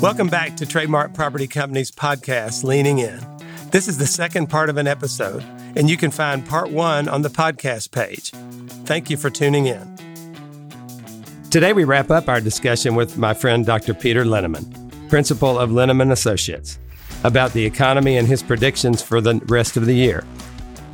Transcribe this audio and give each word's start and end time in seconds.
Welcome 0.00 0.28
back 0.28 0.56
to 0.56 0.66
Trademark 0.66 1.14
Property 1.14 1.46
Company's 1.46 1.90
podcast, 1.90 2.64
Leaning 2.64 2.98
In. 2.98 3.20
This 3.70 3.88
is 3.88 3.96
the 3.96 4.06
second 4.06 4.48
part 4.48 4.68
of 4.68 4.76
an 4.76 4.86
episode, 4.86 5.42
and 5.76 5.88
you 5.88 5.96
can 5.96 6.10
find 6.10 6.44
part 6.44 6.70
one 6.70 7.08
on 7.08 7.22
the 7.22 7.30
podcast 7.30 7.90
page. 7.90 8.30
Thank 8.86 9.08
you 9.08 9.16
for 9.16 9.30
tuning 9.30 9.66
in. 9.66 9.96
Today, 11.50 11.72
we 11.72 11.84
wrap 11.84 12.10
up 12.10 12.28
our 12.28 12.40
discussion 12.40 12.96
with 12.96 13.16
my 13.16 13.32
friend 13.32 13.64
Dr. 13.64 13.94
Peter 13.94 14.24
Linneman, 14.24 15.08
principal 15.08 15.58
of 15.58 15.70
Linneman 15.70 16.10
Associates, 16.10 16.78
about 17.22 17.52
the 17.52 17.64
economy 17.64 18.18
and 18.18 18.26
his 18.26 18.42
predictions 18.42 19.00
for 19.00 19.20
the 19.20 19.40
rest 19.46 19.76
of 19.76 19.86
the 19.86 19.94
year. 19.94 20.24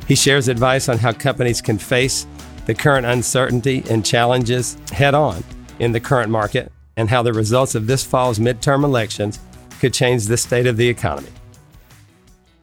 He 0.07 0.15
shares 0.15 0.47
advice 0.47 0.87
on 0.87 0.99
how 0.99 1.11
companies 1.11 1.61
can 1.61 1.79
face 1.79 2.27
the 2.65 2.75
current 2.75 3.07
uncertainty 3.07 3.83
and 3.89 4.05
challenges 4.05 4.77
head 4.91 5.15
on 5.15 5.43
in 5.79 5.91
the 5.91 5.99
current 5.99 6.29
market 6.29 6.71
and 6.97 7.09
how 7.09 7.21
the 7.23 7.33
results 7.33 7.75
of 7.75 7.87
this 7.87 8.03
fall's 8.03 8.39
midterm 8.39 8.83
elections 8.83 9.39
could 9.79 9.93
change 9.93 10.25
the 10.25 10.37
state 10.37 10.67
of 10.67 10.77
the 10.77 10.87
economy. 10.87 11.29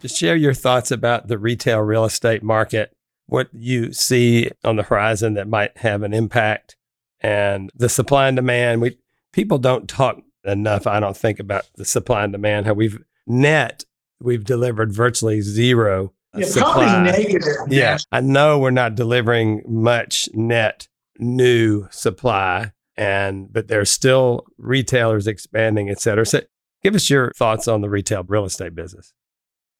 Just 0.00 0.16
share 0.16 0.36
your 0.36 0.54
thoughts 0.54 0.90
about 0.90 1.26
the 1.28 1.38
retail 1.38 1.80
real 1.80 2.04
estate 2.04 2.42
market, 2.42 2.94
what 3.26 3.48
you 3.52 3.92
see 3.92 4.50
on 4.64 4.76
the 4.76 4.84
horizon 4.84 5.34
that 5.34 5.48
might 5.48 5.76
have 5.78 6.02
an 6.02 6.14
impact, 6.14 6.76
and 7.20 7.70
the 7.74 7.88
supply 7.88 8.28
and 8.28 8.36
demand. 8.36 8.80
We 8.80 8.96
people 9.32 9.58
don't 9.58 9.88
talk 9.88 10.22
enough, 10.44 10.86
I 10.86 11.00
don't 11.00 11.16
think, 11.16 11.40
about 11.40 11.66
the 11.74 11.84
supply 11.84 12.22
and 12.24 12.32
demand. 12.32 12.66
How 12.66 12.74
we've 12.74 12.98
net 13.26 13.84
we've 14.20 14.44
delivered 14.44 14.92
virtually 14.92 15.40
zero 15.40 16.12
Yeah, 16.34 16.46
supply. 16.46 16.72
probably 16.86 17.10
negative. 17.12 17.56
Yeah, 17.68 17.98
I 18.12 18.20
know 18.20 18.58
we're 18.60 18.70
not 18.70 18.94
delivering 18.94 19.62
much 19.66 20.28
net 20.32 20.86
new 21.18 21.88
supply, 21.90 22.70
and 22.98 23.50
but 23.50 23.68
there's 23.68 23.90
still 23.90 24.44
retailers 24.58 25.26
expanding, 25.26 25.88
et 25.88 26.00
cetera. 26.00 26.26
So, 26.26 26.40
give 26.82 26.94
us 26.94 27.08
your 27.08 27.32
thoughts 27.36 27.68
on 27.68 27.80
the 27.80 27.88
retail 27.88 28.24
real 28.24 28.44
estate 28.44 28.74
business. 28.74 29.14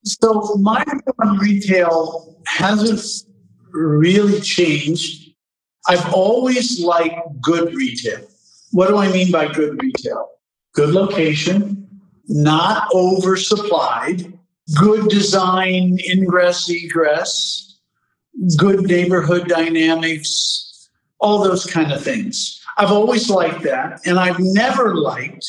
So 0.05 0.55
my 0.61 0.84
retail 1.41 2.41
hasn't 2.47 3.03
really 3.73 4.41
changed. 4.41 5.34
I've 5.89 6.15
always 6.15 6.81
liked 6.81 7.19
good 7.42 7.75
retail. 7.75 8.20
What 8.70 8.89
do 8.89 8.97
I 8.97 9.11
mean 9.12 9.33
by 9.33 9.53
good 9.53 9.83
retail? 9.83 10.29
Good 10.75 10.91
location, 10.91 11.89
not 12.29 12.89
oversupplied, 12.92 14.39
good 14.79 15.09
design, 15.09 15.98
ingress, 16.09 16.70
egress, 16.70 17.81
good 18.57 18.83
neighborhood 18.83 19.48
dynamics, 19.48 20.89
all 21.20 21.42
those 21.42 21.67
kind 21.67 21.91
of 21.91 22.03
things. 22.03 22.58
I've 22.79 22.93
always 22.93 23.29
liked 23.29 23.62
that. 23.65 24.01
And 24.07 24.19
I've 24.19 24.39
never 24.39 24.95
liked 24.95 25.47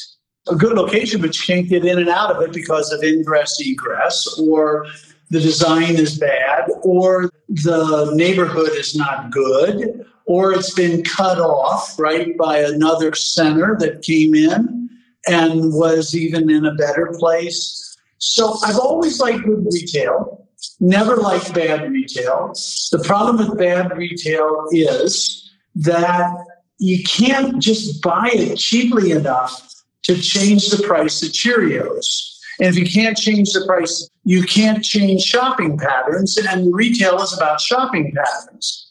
a 0.48 0.56
good 0.56 0.74
location, 0.74 1.22
but 1.22 1.38
you 1.38 1.44
can't 1.46 1.70
get 1.70 1.86
in 1.86 2.00
and 2.00 2.10
out 2.10 2.36
of 2.36 2.42
it 2.42 2.52
because 2.52 2.92
of 2.92 3.04
ingress, 3.04 3.62
egress, 3.62 4.40
or 4.40 4.88
the 5.30 5.40
design 5.40 5.96
is 5.96 6.18
bad, 6.18 6.70
or 6.82 7.30
the 7.50 8.12
neighborhood 8.16 8.72
is 8.72 8.96
not 8.96 9.30
good, 9.30 10.06
or 10.26 10.54
it's 10.54 10.74
been 10.74 11.04
cut 11.04 11.40
off, 11.40 12.00
right, 12.00 12.36
by 12.36 12.60
another 12.60 13.14
center 13.14 13.78
that 13.80 14.02
came 14.02 14.34
in 14.34 14.90
and 15.28 15.74
was 15.74 16.16
even 16.16 16.50
in 16.50 16.66
a 16.66 16.74
better 16.76 17.14
place. 17.20 17.96
So 18.18 18.58
I've 18.64 18.80
always 18.80 19.20
liked 19.20 19.44
good 19.44 19.68
retail, 19.72 20.48
never 20.80 21.18
liked 21.18 21.54
bad 21.54 21.92
retail. 21.92 22.54
The 22.92 23.04
problem 23.06 23.38
with 23.38 23.58
bad 23.58 23.96
retail 23.96 24.66
is 24.72 25.52
that 25.76 26.34
you 26.80 27.04
can't 27.04 27.62
just 27.62 28.02
buy 28.02 28.30
it 28.34 28.58
cheaply 28.58 29.12
enough 29.12 29.70
to 30.04 30.20
change 30.20 30.70
the 30.70 30.82
price 30.84 31.22
of 31.22 31.30
Cheerios. 31.30 32.38
And 32.60 32.68
if 32.68 32.78
you 32.78 32.86
can't 32.86 33.18
change 33.18 33.52
the 33.52 33.66
price, 33.66 34.10
you 34.24 34.44
can't 34.44 34.84
change 34.84 35.22
shopping 35.22 35.78
patterns. 35.78 36.38
And 36.38 36.74
retail 36.74 37.22
is 37.22 37.34
about 37.36 37.62
shopping 37.62 38.14
patterns. 38.16 38.86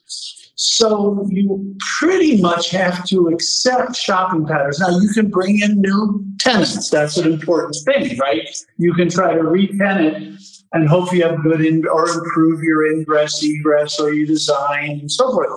So 0.54 1.26
you 1.30 1.76
pretty 1.98 2.40
much 2.40 2.70
have 2.70 3.04
to 3.06 3.28
accept 3.28 3.96
shopping 3.96 4.46
patterns. 4.46 4.80
Now 4.80 4.98
you 4.98 5.08
can 5.10 5.30
bring 5.30 5.60
in 5.60 5.80
new 5.80 6.24
tenants. 6.38 6.90
That's 6.90 7.16
an 7.16 7.32
important 7.32 7.76
thing, 7.84 8.18
right? 8.18 8.48
You 8.76 8.92
can 8.94 9.08
try 9.08 9.34
to 9.34 9.42
re-tenant 9.42 10.40
and 10.72 10.88
hope 10.88 11.12
you 11.12 11.22
have 11.22 11.42
good 11.42 11.64
in, 11.64 11.86
or 11.86 12.08
improve 12.08 12.62
your 12.62 12.92
ingress, 12.92 13.42
egress, 13.42 14.00
or 14.00 14.12
your 14.12 14.26
design 14.26 14.98
and 15.00 15.10
so 15.10 15.32
forth. 15.32 15.50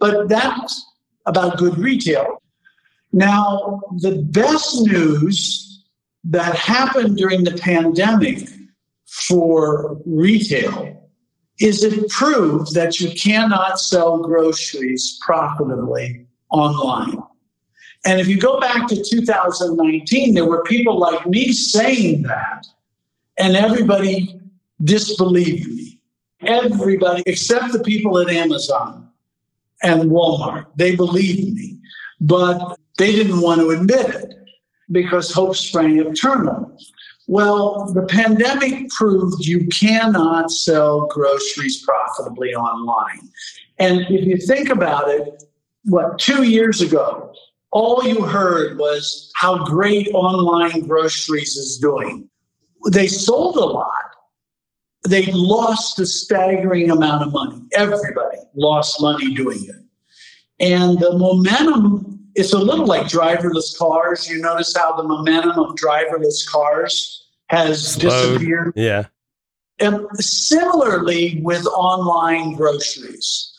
But 0.00 0.28
that's 0.28 0.84
about 1.28 1.58
good 1.58 1.78
retail. 1.78 2.42
Now, 3.12 3.80
the 3.98 4.22
best 4.30 4.82
news 4.86 5.84
that 6.24 6.54
happened 6.56 7.16
during 7.16 7.44
the 7.44 7.52
pandemic 7.52 8.48
for 9.06 9.98
retail 10.04 10.94
is 11.60 11.82
it 11.82 12.08
proved 12.08 12.74
that 12.74 13.00
you 13.00 13.10
cannot 13.10 13.80
sell 13.80 14.18
groceries 14.18 15.18
profitably 15.24 16.26
online. 16.50 17.18
And 18.04 18.20
if 18.20 18.28
you 18.28 18.38
go 18.38 18.60
back 18.60 18.86
to 18.88 19.02
2019, 19.02 20.34
there 20.34 20.46
were 20.46 20.62
people 20.62 20.98
like 20.98 21.26
me 21.26 21.52
saying 21.52 22.22
that, 22.22 22.66
and 23.38 23.56
everybody 23.56 24.40
disbelieved 24.84 25.68
me. 25.68 26.00
Everybody, 26.42 27.24
except 27.26 27.72
the 27.72 27.80
people 27.80 28.18
at 28.18 28.28
Amazon 28.28 29.07
and 29.82 30.10
Walmart, 30.10 30.66
they 30.76 30.96
believed 30.96 31.54
me. 31.54 31.78
But 32.20 32.78
they 32.98 33.12
didn't 33.12 33.40
want 33.40 33.60
to 33.60 33.70
admit 33.70 34.14
it 34.14 34.34
because 34.90 35.32
hope 35.32 35.56
sprang 35.56 35.98
eternal. 35.98 36.76
Well, 37.28 37.92
the 37.92 38.06
pandemic 38.06 38.88
proved 38.88 39.44
you 39.44 39.66
cannot 39.68 40.50
sell 40.50 41.06
groceries 41.08 41.84
profitably 41.84 42.54
online. 42.54 43.28
And 43.78 44.00
if 44.08 44.24
you 44.26 44.38
think 44.38 44.70
about 44.70 45.08
it, 45.08 45.44
what, 45.84 46.18
two 46.18 46.42
years 46.44 46.80
ago, 46.80 47.32
all 47.70 48.02
you 48.02 48.22
heard 48.22 48.78
was 48.78 49.30
how 49.36 49.64
great 49.64 50.08
online 50.14 50.86
groceries 50.86 51.54
is 51.56 51.78
doing. 51.78 52.28
They 52.90 53.06
sold 53.06 53.56
a 53.56 53.64
lot. 53.64 54.07
They 55.06 55.26
lost 55.32 55.98
a 56.00 56.06
staggering 56.06 56.90
amount 56.90 57.24
of 57.24 57.32
money. 57.32 57.62
Everybody 57.72 58.38
lost 58.54 59.00
money 59.00 59.34
doing 59.34 59.64
it. 59.64 59.76
And 60.60 60.98
the 60.98 61.16
momentum 61.16 62.18
it's 62.38 62.52
a 62.52 62.58
little 62.58 62.86
like 62.86 63.06
driverless 63.06 63.76
cars. 63.76 64.28
You 64.28 64.40
notice 64.40 64.72
how 64.76 64.94
the 64.94 65.02
momentum 65.02 65.58
of 65.58 65.74
driverless 65.74 66.48
cars 66.48 67.26
has 67.48 67.94
Slowed. 67.94 68.38
disappeared. 68.38 68.72
Yeah, 68.76 69.06
And 69.80 70.06
similarly 70.14 71.40
with 71.42 71.66
online 71.66 72.52
groceries. 72.54 73.52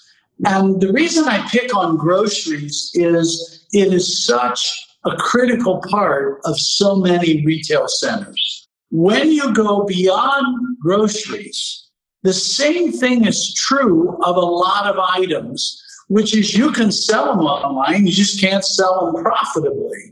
And 0.45 0.79
the 0.79 0.93
reason 0.93 1.25
I 1.25 1.45
pick 1.49 1.75
on 1.75 1.97
groceries 1.97 2.91
is 2.93 3.65
it 3.73 3.93
is 3.93 4.25
such 4.25 4.87
a 5.05 5.15
critical 5.17 5.81
part 5.89 6.39
of 6.45 6.57
so 6.57 6.95
many 6.95 7.45
retail 7.45 7.87
centers. 7.89 8.58
When 8.91 9.31
you 9.31 9.53
go 9.53 9.85
beyond 9.85 10.77
groceries, 10.79 11.89
the 12.23 12.33
same 12.33 12.91
thing 12.91 13.25
is 13.25 13.53
true 13.53 14.17
of 14.23 14.35
a 14.35 14.39
lot 14.39 14.87
of 14.87 14.97
items 14.99 15.83
which 16.09 16.35
is 16.35 16.55
you 16.55 16.71
can 16.71 16.91
sell 16.91 17.35
them 17.35 17.45
online, 17.45 18.05
you 18.05 18.11
just 18.11 18.41
can't 18.41 18.65
sell 18.65 19.05
them 19.05 19.23
profitably. 19.23 20.11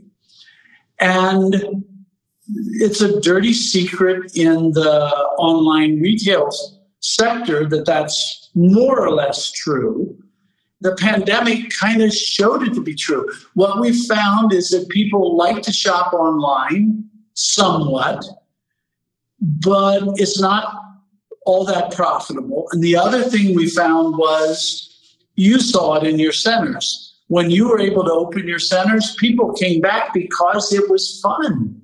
And 1.00 1.84
it's 2.80 3.00
a 3.00 3.20
dirty 3.20 3.52
secret 3.52 4.36
in 4.36 4.70
the 4.72 5.10
online 5.38 6.00
retail 6.00 6.50
sector 7.00 7.68
that 7.68 7.84
that's 7.84 8.50
more 8.54 9.00
or 9.00 9.10
less 9.10 9.50
true. 9.50 10.16
The 10.80 10.94
pandemic 10.94 11.70
kind 11.78 12.00
of 12.00 12.12
showed 12.14 12.62
it 12.62 12.74
to 12.74 12.82
be 12.82 12.94
true. 12.94 13.28
What 13.54 13.80
we 13.80 14.06
found 14.06 14.52
is 14.52 14.70
that 14.70 14.88
people 14.90 15.36
like 15.36 15.62
to 15.62 15.72
shop 15.72 16.12
online 16.12 17.04
somewhat, 17.34 18.24
but 19.40 20.02
it's 20.16 20.40
not 20.40 20.82
all 21.46 21.64
that 21.64 21.92
profitable. 21.92 22.68
And 22.72 22.82
the 22.82 22.96
other 22.96 23.22
thing 23.22 23.54
we 23.54 23.68
found 23.68 24.16
was 24.18 24.84
you 25.36 25.60
saw 25.60 25.94
it 25.94 26.06
in 26.06 26.18
your 26.18 26.32
centers. 26.32 27.16
When 27.28 27.50
you 27.50 27.68
were 27.68 27.80
able 27.80 28.04
to 28.04 28.12
open 28.12 28.48
your 28.48 28.58
centers, 28.58 29.14
people 29.16 29.52
came 29.52 29.80
back 29.80 30.12
because 30.12 30.72
it 30.72 30.90
was 30.90 31.20
fun. 31.22 31.80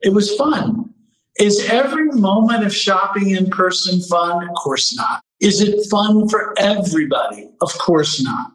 It 0.00 0.12
was 0.12 0.34
fun. 0.36 0.94
Is 1.38 1.68
every 1.70 2.06
moment 2.06 2.64
of 2.64 2.74
shopping 2.74 3.30
in 3.30 3.50
person 3.50 4.00
fun? 4.00 4.48
Of 4.48 4.54
course 4.56 4.96
not. 4.96 5.22
Is 5.40 5.60
it 5.60 5.88
fun 5.88 6.28
for 6.28 6.54
everybody? 6.58 7.50
Of 7.60 7.76
course 7.78 8.20
not. 8.22 8.52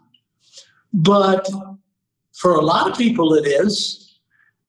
But 0.93 1.49
for 2.33 2.55
a 2.55 2.61
lot 2.61 2.91
of 2.91 2.97
people, 2.97 3.33
it 3.35 3.47
is. 3.47 4.02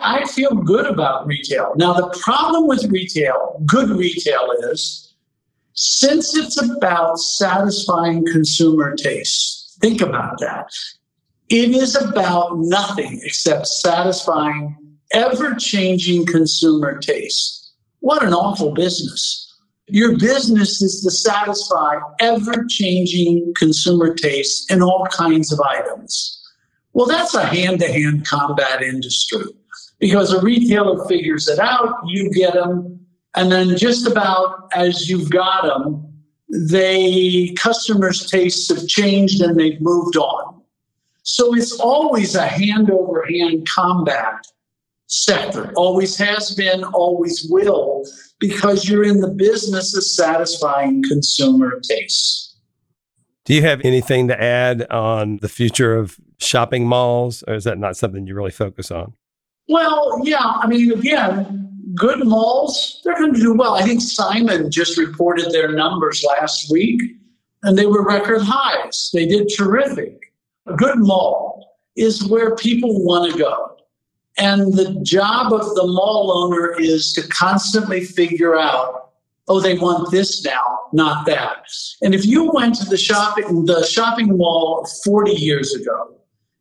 I 0.04 0.26
feel 0.26 0.50
good 0.50 0.84
about 0.86 1.26
retail. 1.26 1.72
Now, 1.76 1.94
the 1.94 2.08
problem 2.20 2.66
with 2.66 2.84
retail, 2.90 3.62
good 3.64 3.88
retail, 3.88 4.52
is 4.70 5.14
since 5.72 6.36
it's 6.36 6.60
about 6.60 7.18
satisfying 7.18 8.26
consumer 8.26 8.94
tastes, 8.94 9.78
think 9.80 10.02
about 10.02 10.38
that. 10.40 10.68
It 11.48 11.70
is 11.70 11.96
about 11.96 12.58
nothing 12.58 13.20
except 13.24 13.66
satisfying 13.66 14.76
ever 15.14 15.54
changing 15.54 16.26
consumer 16.26 16.98
tastes. 16.98 17.72
What 18.00 18.22
an 18.22 18.34
awful 18.34 18.72
business. 18.72 19.40
Your 19.86 20.18
business 20.18 20.82
is 20.82 21.00
to 21.02 21.10
satisfy 21.10 21.98
ever 22.20 22.66
changing 22.68 23.54
consumer 23.56 24.14
tastes 24.14 24.70
in 24.70 24.82
all 24.82 25.06
kinds 25.10 25.50
of 25.50 25.60
items. 25.60 26.42
Well, 26.92 27.06
that's 27.06 27.34
a 27.34 27.44
hand 27.44 27.80
to 27.80 27.90
hand 27.90 28.26
combat 28.26 28.82
industry 28.82 29.44
because 29.99 30.32
a 30.32 30.41
retailer 30.41 31.05
figures 31.06 31.49
it 31.49 31.58
out, 31.58 31.94
you 32.06 32.31
get 32.31 32.55
them, 32.55 33.00
and 33.37 33.50
then 33.50 33.76
just 33.76 34.06
about 34.06 34.69
as 34.75 35.08
you've 35.08 35.31
got 35.31 35.64
them, 35.64 36.06
they 36.49 37.52
customers' 37.56 38.31
tastes 38.31 38.69
have 38.69 38.87
changed 38.87 39.41
and 39.41 39.58
they've 39.58 39.81
moved 39.81 40.17
on. 40.17 40.62
So 41.23 41.55
it's 41.55 41.73
always 41.81 42.35
a 42.35 42.46
hand 42.46 42.91
over 42.91 43.25
hand 43.26 43.67
combat 43.69 44.46
sector. 45.06 45.73
Always 45.75 46.17
has 46.17 46.55
been, 46.55 46.85
always 46.85 47.46
will, 47.49 48.05
because 48.38 48.88
you're 48.88 49.05
in 49.05 49.20
the 49.20 49.31
business 49.31 49.96
of 49.96 50.05
satisfying 50.05 51.02
consumer 51.02 51.81
tastes. 51.81 52.56
Do 53.44 53.55
you 53.55 53.62
have 53.62 53.81
anything 53.85 54.29
to 54.29 54.41
add 54.41 54.87
on 54.91 55.38
the 55.38 55.49
future 55.49 55.96
of 55.96 56.19
shopping 56.38 56.87
malls, 56.87 57.43
or 57.46 57.55
is 57.55 57.64
that 57.64 57.79
not 57.79 57.96
something 57.96 58.26
you 58.26 58.35
really 58.35 58.50
focus 58.50 58.91
on? 58.91 59.14
Well, 59.69 60.20
yeah. 60.25 60.38
I 60.44 60.66
mean, 60.66 60.93
again, 60.93 61.64
good 61.94 62.26
malls, 62.26 63.00
they're 63.05 63.19
going 63.19 63.34
to 63.34 63.40
do 63.40 63.55
well. 63.55 63.75
I 63.75 63.82
think 63.82 64.00
Simon 64.00 64.70
just 64.70 64.99
reported 64.99 65.50
their 65.52 65.72
numbers 65.72 66.25
last 66.26 66.70
week, 66.70 67.00
and 67.62 67.78
they 67.78 67.87
were 67.87 68.05
record 68.05 68.43
highs. 68.43 69.11
They 69.12 69.26
did 69.26 69.50
terrific. 69.56 70.32
A 70.66 70.75
good 70.75 70.99
mall 70.99 71.78
is 71.96 72.26
where 72.28 72.55
people 72.56 73.05
want 73.05 73.32
to 73.32 73.38
go. 73.38 73.76
And 74.37 74.72
the 74.72 74.99
job 75.02 75.52
of 75.52 75.75
the 75.75 75.87
mall 75.87 76.32
owner 76.32 76.75
is 76.78 77.12
to 77.12 77.26
constantly 77.28 78.05
figure 78.05 78.58
out, 78.58 79.12
oh, 79.46 79.60
they 79.60 79.78
want 79.78 80.10
this 80.10 80.44
now, 80.44 80.81
not 80.93 81.25
that. 81.26 81.67
And 82.02 82.14
if 82.14 82.26
you 82.26 82.50
went 82.52 82.75
to 82.76 82.84
the 82.87 82.96
shopping 82.96 83.64
the 83.67 83.84
shopping 83.87 84.37
mall 84.37 84.87
40 85.05 85.32
years 85.32 85.75
ago, 85.75 86.13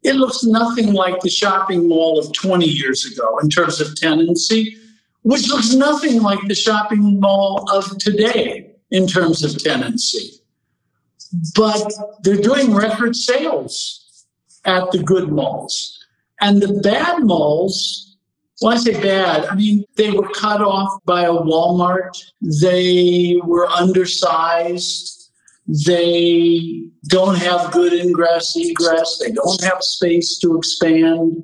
it 0.04 0.16
looks 0.16 0.44
nothing 0.44 0.94
like 0.94 1.20
the 1.22 1.30
shopping 1.30 1.88
mall 1.88 2.20
of 2.20 2.32
20 2.34 2.66
years 2.66 3.06
ago 3.06 3.40
in 3.40 3.50
terms 3.50 3.80
of 3.80 3.96
tenancy, 3.96 4.78
which 5.22 5.48
looks 5.48 5.74
nothing 5.74 6.22
like 6.22 6.40
the 6.48 6.56
shopping 6.56 7.20
mall 7.20 7.66
of 7.72 7.98
today 7.98 8.76
in 8.92 9.08
terms 9.08 9.44
of 9.44 9.62
tenancy. 9.64 10.42
But 11.56 11.92
they're 12.22 12.36
doing 12.36 12.74
record 12.74 13.16
sales 13.16 14.26
at 14.66 14.92
the 14.92 15.00
good 15.00 15.30
malls. 15.30 16.00
And 16.42 16.62
the 16.62 16.80
bad 16.82 17.24
malls, 17.24 18.18
well, 18.62 18.74
I 18.74 18.78
say 18.78 19.02
bad, 19.02 19.46
I 19.46 19.56
mean, 19.56 19.86
they 19.96 20.12
were 20.12 20.28
cut 20.30 20.62
off 20.62 21.04
by 21.06 21.24
a 21.24 21.32
Walmart. 21.32 22.22
They 22.42 23.40
were 23.44 23.68
undersized. 23.70 25.23
They 25.68 26.90
don't 27.08 27.38
have 27.38 27.72
good 27.72 27.94
ingress, 27.94 28.56
egress. 28.56 29.20
They 29.20 29.32
don't 29.32 29.64
have 29.64 29.82
space 29.82 30.38
to 30.40 30.58
expand, 30.58 31.44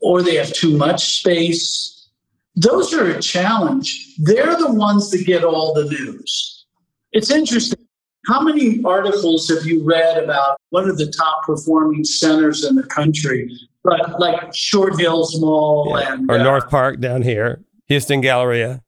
or 0.00 0.22
they 0.22 0.36
have 0.36 0.52
too 0.52 0.76
much 0.76 1.20
space. 1.20 2.08
Those 2.56 2.92
are 2.92 3.06
a 3.06 3.20
challenge. 3.20 4.16
They're 4.18 4.56
the 4.56 4.72
ones 4.72 5.10
that 5.10 5.24
get 5.24 5.44
all 5.44 5.72
the 5.72 5.84
news. 5.84 6.66
It's 7.12 7.30
interesting. 7.30 7.78
How 8.26 8.40
many 8.40 8.82
articles 8.84 9.48
have 9.48 9.66
you 9.66 9.84
read 9.84 10.22
about 10.22 10.60
what 10.70 10.84
are 10.84 10.94
the 10.94 11.10
top 11.10 11.44
performing 11.44 12.04
centers 12.04 12.64
in 12.64 12.76
the 12.76 12.84
country? 12.84 13.50
But 13.82 14.20
like 14.20 14.54
Short 14.54 15.00
Hills 15.00 15.40
Mall 15.40 15.96
yeah. 15.98 16.12
and 16.12 16.30
or 16.30 16.38
uh, 16.38 16.42
North 16.42 16.68
Park 16.68 17.00
down 17.00 17.22
here, 17.22 17.64
Houston 17.88 18.20
Galleria. 18.20 18.82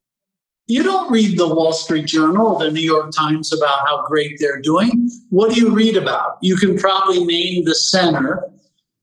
You 0.67 0.83
don't 0.83 1.13
read 1.13 1.39
the 1.39 1.47
Wall 1.47 1.73
Street 1.73 2.07
Journal 2.07 2.59
the 2.59 2.71
New 2.71 2.81
York 2.81 3.13
Times 3.13 3.53
about 3.53 3.87
how 3.87 4.07
great 4.07 4.39
they're 4.39 4.61
doing. 4.61 5.11
What 5.29 5.55
do 5.55 5.61
you 5.61 5.75
read 5.75 5.97
about? 5.97 6.39
You 6.41 6.57
can 6.57 6.79
probably 6.79 7.25
name 7.25 7.65
the 7.65 7.75
center 7.75 8.51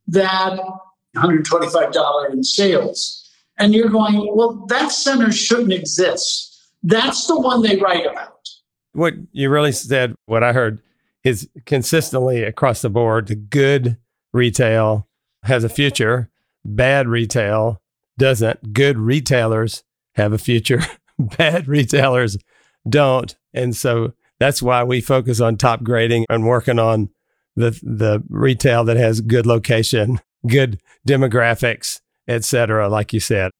that 0.07 0.59
$125 1.15 2.31
in 2.31 2.43
sales. 2.43 3.29
And 3.57 3.73
you're 3.73 3.89
going, 3.89 4.35
well, 4.35 4.65
that 4.69 4.91
center 4.91 5.31
shouldn't 5.31 5.73
exist. 5.73 6.47
That's 6.81 7.27
the 7.27 7.39
one 7.39 7.61
they 7.61 7.77
write 7.77 8.07
about. 8.07 8.49
What 8.93 9.13
you 9.31 9.49
really 9.49 9.71
said, 9.71 10.15
what 10.25 10.43
I 10.43 10.53
heard 10.53 10.81
is 11.23 11.47
consistently 11.65 12.43
across 12.43 12.81
the 12.81 12.89
board, 12.89 13.27
the 13.27 13.35
good 13.35 13.97
retail 14.33 15.07
has 15.43 15.63
a 15.63 15.69
future, 15.69 16.29
bad 16.65 17.07
retail 17.07 17.81
doesn't. 18.17 18.73
Good 18.73 18.97
retailers 18.97 19.83
have 20.15 20.33
a 20.33 20.37
future, 20.37 20.81
bad 21.37 21.67
retailers 21.67 22.37
don't. 22.87 23.35
And 23.53 23.75
so 23.75 24.13
that's 24.39 24.61
why 24.61 24.83
we 24.83 25.01
focus 25.01 25.39
on 25.39 25.57
top 25.57 25.83
grading 25.83 26.25
and 26.29 26.45
working 26.45 26.79
on 26.79 27.09
the 27.55 27.71
the 27.83 28.23
retail 28.29 28.83
that 28.85 28.97
has 28.97 29.21
good 29.21 29.45
location, 29.45 30.19
good 30.47 30.79
demographics, 31.07 31.99
et 32.27 32.43
cetera, 32.43 32.87
like 32.87 33.13
you 33.13 33.19
said. 33.19 33.51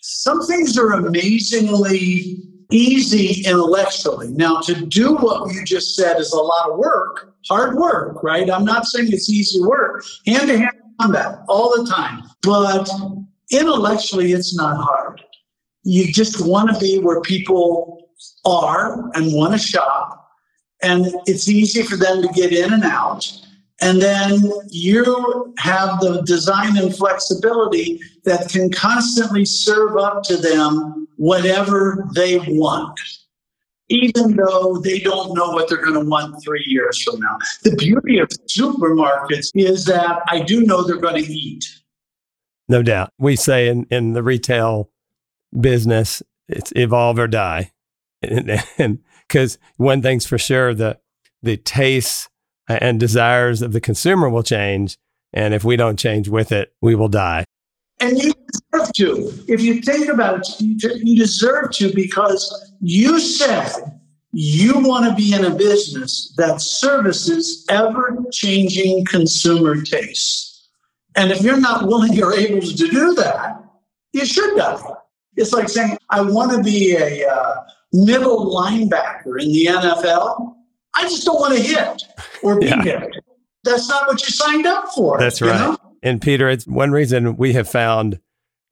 Some 0.00 0.44
things 0.46 0.76
are 0.78 0.92
amazingly 0.92 2.38
easy 2.70 3.44
intellectually. 3.46 4.28
Now, 4.28 4.60
to 4.60 4.74
do 4.86 5.14
what 5.16 5.52
you 5.52 5.64
just 5.64 5.94
said 5.94 6.18
is 6.18 6.32
a 6.32 6.40
lot 6.40 6.70
of 6.70 6.78
work, 6.78 7.34
hard 7.48 7.76
work, 7.76 8.22
right? 8.22 8.50
I'm 8.50 8.64
not 8.64 8.86
saying 8.86 9.08
it's 9.12 9.30
easy 9.30 9.60
work. 9.60 10.04
Hand 10.26 10.48
to 10.48 10.58
hand 10.58 10.76
combat 11.00 11.38
all 11.48 11.70
the 11.70 11.90
time. 11.90 12.24
But 12.42 12.90
intellectually, 13.50 14.32
it's 14.32 14.56
not 14.56 14.76
hard. 14.76 15.22
You 15.86 16.12
just 16.12 16.46
want 16.46 16.72
to 16.72 16.78
be 16.80 16.98
where 16.98 17.20
people 17.20 18.08
are 18.44 19.10
and 19.14 19.32
want 19.32 19.52
to 19.52 19.58
shop. 19.58 20.30
And 20.82 21.06
it's 21.26 21.48
easy 21.48 21.82
for 21.82 21.96
them 21.96 22.22
to 22.22 22.28
get 22.28 22.52
in 22.52 22.72
and 22.72 22.84
out. 22.84 23.32
And 23.80 24.00
then 24.00 24.40
you 24.68 25.54
have 25.58 26.00
the 26.00 26.22
design 26.26 26.76
and 26.76 26.94
flexibility 26.94 28.00
that 28.24 28.48
can 28.48 28.70
constantly 28.70 29.44
serve 29.44 29.96
up 29.96 30.22
to 30.24 30.36
them 30.36 31.06
whatever 31.16 32.06
they 32.14 32.38
want 32.48 32.98
even 33.88 34.36
though 34.36 34.78
they 34.78 34.98
don't 34.98 35.34
know 35.34 35.50
what 35.50 35.68
they're 35.68 35.82
going 35.82 35.94
to 35.94 36.08
want 36.08 36.42
three 36.42 36.64
years 36.66 37.00
from 37.02 37.20
now. 37.20 37.38
The 37.62 37.74
beauty 37.76 38.18
of 38.18 38.28
supermarkets 38.48 39.50
is 39.54 39.84
that 39.84 40.22
I 40.28 40.40
do 40.40 40.62
know 40.62 40.82
they're 40.82 40.96
going 40.96 41.22
to 41.22 41.32
eat. 41.32 41.64
No 42.68 42.82
doubt. 42.82 43.10
We 43.18 43.36
say 43.36 43.68
in, 43.68 43.86
in 43.90 44.12
the 44.12 44.22
retail 44.22 44.90
business, 45.60 46.22
it's 46.48 46.72
evolve 46.76 47.18
or 47.18 47.28
die. 47.28 47.72
And 48.22 49.00
because 49.28 49.58
one 49.76 50.02
thing's 50.02 50.26
for 50.26 50.38
sure, 50.38 50.74
the, 50.74 50.98
the 51.42 51.56
tastes 51.56 52.28
and 52.68 52.98
desires 52.98 53.62
of 53.62 53.72
the 53.72 53.80
consumer 53.80 54.28
will 54.28 54.42
change. 54.42 54.96
And 55.32 55.54
if 55.54 55.64
we 55.64 55.76
don't 55.76 55.98
change 55.98 56.28
with 56.28 56.52
it, 56.52 56.72
we 56.80 56.94
will 56.94 57.08
die. 57.08 57.44
And 58.00 58.18
you 58.18 58.32
deserve 58.72 58.92
to. 58.94 59.44
If 59.48 59.60
you 59.60 59.80
think 59.82 60.08
about 60.08 60.40
it, 60.40 60.60
you 60.60 61.16
deserve 61.16 61.70
to 61.72 61.92
because 61.94 62.74
you 62.80 63.18
said 63.20 63.72
you 64.32 64.78
want 64.80 65.06
to 65.06 65.14
be 65.14 65.32
in 65.32 65.44
a 65.44 65.54
business 65.54 66.34
that 66.36 66.60
services 66.60 67.64
ever 67.70 68.16
changing 68.32 69.04
consumer 69.06 69.80
tastes. 69.82 70.68
And 71.16 71.30
if 71.30 71.40
you're 71.40 71.60
not 71.60 71.86
willing 71.86 72.22
or 72.22 72.34
able 72.34 72.60
to 72.60 72.74
do 72.74 73.14
that, 73.14 73.64
you 74.12 74.26
should 74.26 74.56
die. 74.56 74.82
It's 75.36 75.52
like 75.52 75.68
saying, 75.68 75.98
I 76.10 76.20
want 76.22 76.52
to 76.52 76.62
be 76.62 76.96
a 76.96 77.28
uh, 77.28 77.56
middle 77.92 78.54
linebacker 78.54 79.40
in 79.40 79.52
the 79.52 79.68
NFL. 79.70 80.54
I 80.94 81.02
just 81.02 81.24
don't 81.24 81.38
want 81.38 81.56
to 81.56 81.62
hit 81.62 82.02
or 82.42 82.58
be 82.58 82.66
yeah. 82.66 82.82
hit. 82.82 83.16
That's 83.64 83.88
not 83.88 84.06
what 84.06 84.22
you 84.22 84.28
signed 84.28 84.66
up 84.66 84.88
for. 84.94 85.18
That's 85.18 85.42
right. 85.42 85.58
Know? 85.58 85.76
And 86.02 86.22
Peter, 86.22 86.48
it's 86.48 86.66
one 86.66 86.92
reason 86.92 87.36
we 87.36 87.52
have 87.52 87.68
found 87.68 88.20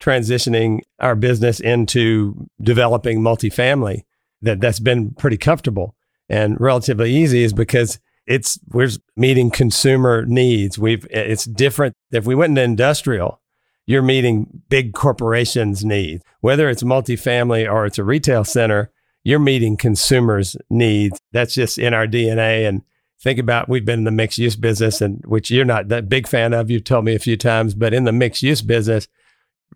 transitioning 0.01 0.79
our 0.99 1.15
business 1.15 1.59
into 1.59 2.47
developing 2.61 3.19
multifamily 3.19 4.03
that 4.41 4.59
that's 4.59 4.79
been 4.79 5.11
pretty 5.11 5.37
comfortable 5.37 5.95
and 6.29 6.59
relatively 6.59 7.13
easy 7.13 7.43
is 7.43 7.53
because 7.53 7.99
it's 8.27 8.59
we're 8.69 8.89
meeting 9.15 9.51
consumer 9.51 10.25
needs. 10.25 10.79
We've 10.79 11.05
it's 11.09 11.45
different. 11.45 11.95
If 12.11 12.25
we 12.25 12.35
went 12.35 12.51
into 12.51 12.63
industrial, 12.63 13.39
you're 13.85 14.01
meeting 14.01 14.63
big 14.69 14.93
corporations' 14.93 15.85
needs. 15.85 16.23
Whether 16.41 16.69
it's 16.69 16.83
multifamily 16.83 17.71
or 17.71 17.85
it's 17.85 17.99
a 17.99 18.03
retail 18.03 18.43
center, 18.43 18.91
you're 19.23 19.39
meeting 19.39 19.77
consumers' 19.77 20.55
needs. 20.69 21.19
That's 21.31 21.53
just 21.53 21.77
in 21.77 21.93
our 21.93 22.07
DNA. 22.07 22.67
And 22.67 22.83
think 23.25 23.39
about 23.39 23.67
we've 23.69 23.85
been 23.85 23.99
in 23.99 24.05
the 24.05 24.11
mixed 24.11 24.37
use 24.37 24.55
business 24.55 25.01
and 25.01 25.21
which 25.25 25.49
you're 25.49 25.65
not 25.65 25.87
that 25.87 26.07
big 26.07 26.27
fan 26.27 26.53
of 26.53 26.69
you've 26.69 26.83
told 26.83 27.03
me 27.05 27.15
a 27.15 27.19
few 27.19 27.35
times 27.35 27.73
but 27.73 27.93
in 27.93 28.03
the 28.03 28.11
mixed 28.11 28.43
use 28.43 28.61
business 28.61 29.07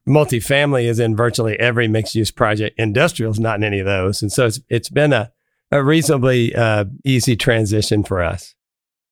multifamily 0.07 0.83
is 0.83 0.99
in 0.99 1.15
virtually 1.15 1.59
every 1.59 1.87
mixed 1.87 2.13
use 2.13 2.29
project 2.29 2.79
industrial 2.79 3.31
is 3.31 3.39
not 3.39 3.57
in 3.57 3.63
any 3.63 3.79
of 3.79 3.87
those 3.87 4.21
and 4.21 4.31
so 4.31 4.45
it's 4.45 4.59
it's 4.69 4.89
been 4.89 5.13
a, 5.13 5.31
a 5.71 5.83
reasonably 5.83 6.53
uh, 6.53 6.85
easy 7.03 7.35
transition 7.35 8.03
for 8.03 8.21
us 8.21 8.53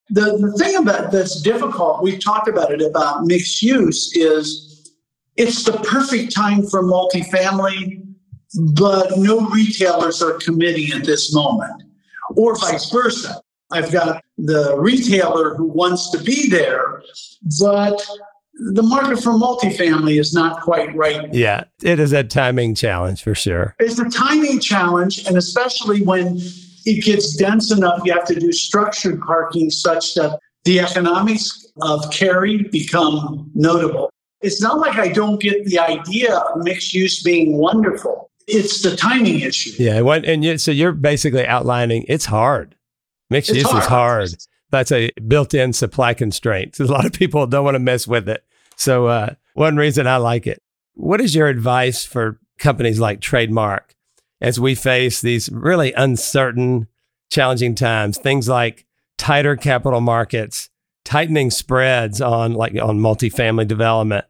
the, 0.09 0.37
the 0.37 0.63
thing 0.63 0.75
about 0.75 1.11
that's 1.11 1.41
difficult 1.41 2.03
we've 2.03 2.23
talked 2.23 2.47
about 2.47 2.71
it 2.71 2.81
about 2.81 3.23
mixed 3.23 3.63
use 3.63 4.15
is 4.15 4.66
it's 5.37 5.63
the 5.63 5.73
perfect 5.73 6.35
time 6.35 6.63
for 6.67 6.83
multifamily, 6.83 8.03
but 8.73 9.17
no 9.17 9.47
retailers 9.49 10.21
are 10.21 10.33
committing 10.33 10.91
at 10.91 11.05
this 11.05 11.33
moment, 11.33 11.83
or 12.35 12.55
vice 12.57 12.89
versa. 12.89 13.41
I've 13.71 13.91
got 13.91 14.23
the 14.37 14.75
retailer 14.77 15.55
who 15.55 15.65
wants 15.65 16.09
to 16.11 16.17
be 16.19 16.49
there, 16.49 17.01
but 17.59 18.01
the 18.53 18.81
market 18.83 19.21
for 19.21 19.33
multifamily 19.33 20.19
is 20.19 20.33
not 20.33 20.61
quite 20.61 20.95
right. 20.95 21.31
Yeah, 21.33 21.65
it 21.83 21.99
is 21.99 22.13
a 22.13 22.23
timing 22.23 22.75
challenge 22.75 23.21
for 23.21 23.35
sure. 23.35 23.75
It's 23.79 23.99
a 23.99 24.09
timing 24.09 24.59
challenge, 24.59 25.27
and 25.27 25.37
especially 25.37 26.01
when 26.01 26.39
it 26.85 27.03
gets 27.03 27.35
dense 27.35 27.71
enough, 27.71 28.01
you 28.05 28.13
have 28.13 28.25
to 28.25 28.35
do 28.35 28.51
structured 28.51 29.21
parking 29.21 29.69
such 29.69 30.15
that 30.15 30.39
the 30.63 30.79
economics 30.79 31.67
of 31.81 32.09
carry 32.11 32.63
become 32.71 33.51
notable. 33.53 34.09
It's 34.41 34.61
not 34.61 34.79
like 34.79 34.97
I 34.97 35.09
don't 35.09 35.41
get 35.41 35.65
the 35.65 35.79
idea 35.79 36.35
of 36.35 36.63
mixed 36.63 36.93
use 36.93 37.23
being 37.23 37.57
wonderful. 37.57 38.29
It's 38.47 38.81
the 38.81 38.95
timing 38.95 39.41
issue. 39.41 39.71
Yeah, 39.77 40.01
what, 40.01 40.23
and 40.25 40.43
you, 40.43 40.57
so 40.57 40.71
you're 40.71 40.93
basically 40.93 41.45
outlining 41.45 42.05
it's 42.07 42.25
hard. 42.25 42.75
Mixed 43.29 43.49
it's 43.49 43.59
use 43.59 43.67
hard. 43.67 43.83
is 43.83 43.87
hard. 43.87 44.29
That's 44.69 44.91
a 44.91 45.11
built-in 45.27 45.73
supply 45.73 46.13
constraint. 46.13 46.79
A 46.79 46.85
lot 46.85 47.05
of 47.05 47.13
people 47.13 47.45
don't 47.47 47.65
want 47.65 47.75
to 47.75 47.79
mess 47.79 48.07
with 48.07 48.29
it. 48.29 48.45
So 48.75 49.07
uh, 49.07 49.33
one 49.53 49.75
reason 49.75 50.07
I 50.07 50.17
like 50.17 50.47
it. 50.47 50.61
What 50.93 51.19
is 51.19 51.35
your 51.35 51.47
advice 51.47 52.05
for 52.05 52.39
companies 52.57 52.99
like 52.99 53.21
Trademark 53.21 53.95
as 54.39 54.59
we 54.59 54.75
face 54.75 55.19
these 55.21 55.49
really 55.49 55.93
uncertain, 55.93 56.87
challenging 57.29 57.75
times? 57.75 58.17
Things 58.17 58.47
like 58.47 58.85
tighter 59.17 59.55
capital 59.55 60.01
markets, 60.01 60.69
tightening 61.07 61.49
spreads 61.49 62.19
on 62.19 62.53
like 62.53 62.73
on 62.81 62.99
multifamily 62.99 63.65
development, 63.65 64.25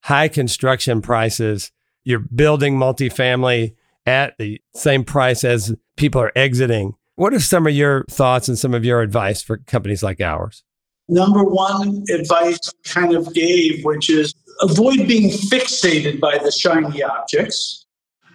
high 0.00 0.28
construction 0.28 1.02
prices. 1.02 1.70
You're 2.04 2.20
building 2.20 2.78
multifamily 2.78 3.74
at 4.06 4.38
the 4.38 4.58
same 4.74 5.04
price 5.04 5.44
as 5.44 5.74
people 5.96 6.22
are 6.22 6.32
exiting. 6.34 6.94
What 7.16 7.34
are 7.34 7.40
some 7.40 7.66
of 7.66 7.74
your 7.74 8.04
thoughts 8.10 8.48
and 8.48 8.58
some 8.58 8.72
of 8.72 8.82
your 8.82 9.02
advice 9.02 9.42
for 9.42 9.58
companies 9.58 10.02
like 10.02 10.22
ours? 10.22 10.64
Number 11.06 11.44
one 11.44 12.02
advice 12.10 12.72
kind 12.84 13.14
of 13.14 13.34
gave, 13.34 13.84
which 13.84 14.08
is 14.08 14.34
avoid 14.62 15.06
being 15.06 15.28
fixated 15.28 16.18
by 16.18 16.38
the 16.38 16.50
shiny 16.50 17.02
objects. 17.02 17.84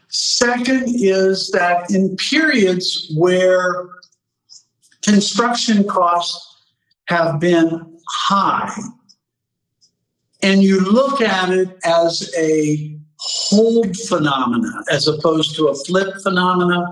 Second 0.09 0.83
is 0.87 1.49
that 1.49 1.89
in 1.89 2.15
periods 2.17 3.11
where 3.17 3.87
construction 5.01 5.83
costs 5.87 6.46
have 7.07 7.39
been 7.39 7.97
high, 8.09 8.75
and 10.41 10.61
you 10.61 10.79
look 10.79 11.21
at 11.21 11.49
it 11.49 11.77
as 11.83 12.33
a 12.37 12.97
hold 13.19 13.97
phenomena 13.97 14.83
as 14.91 15.07
opposed 15.07 15.55
to 15.55 15.67
a 15.67 15.75
flip 15.75 16.21
phenomena, 16.21 16.85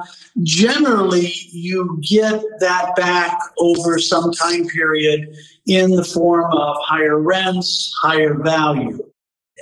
generally 0.44 1.32
you 1.52 2.00
get 2.02 2.42
that 2.60 2.96
back 2.96 3.38
over 3.60 4.00
some 4.00 4.32
time 4.32 4.66
period 4.68 5.36
in 5.68 5.92
the 5.92 6.04
form 6.04 6.52
of 6.52 6.78
higher 6.82 7.20
rents, 7.20 7.94
higher 8.02 8.34
value. 8.36 9.00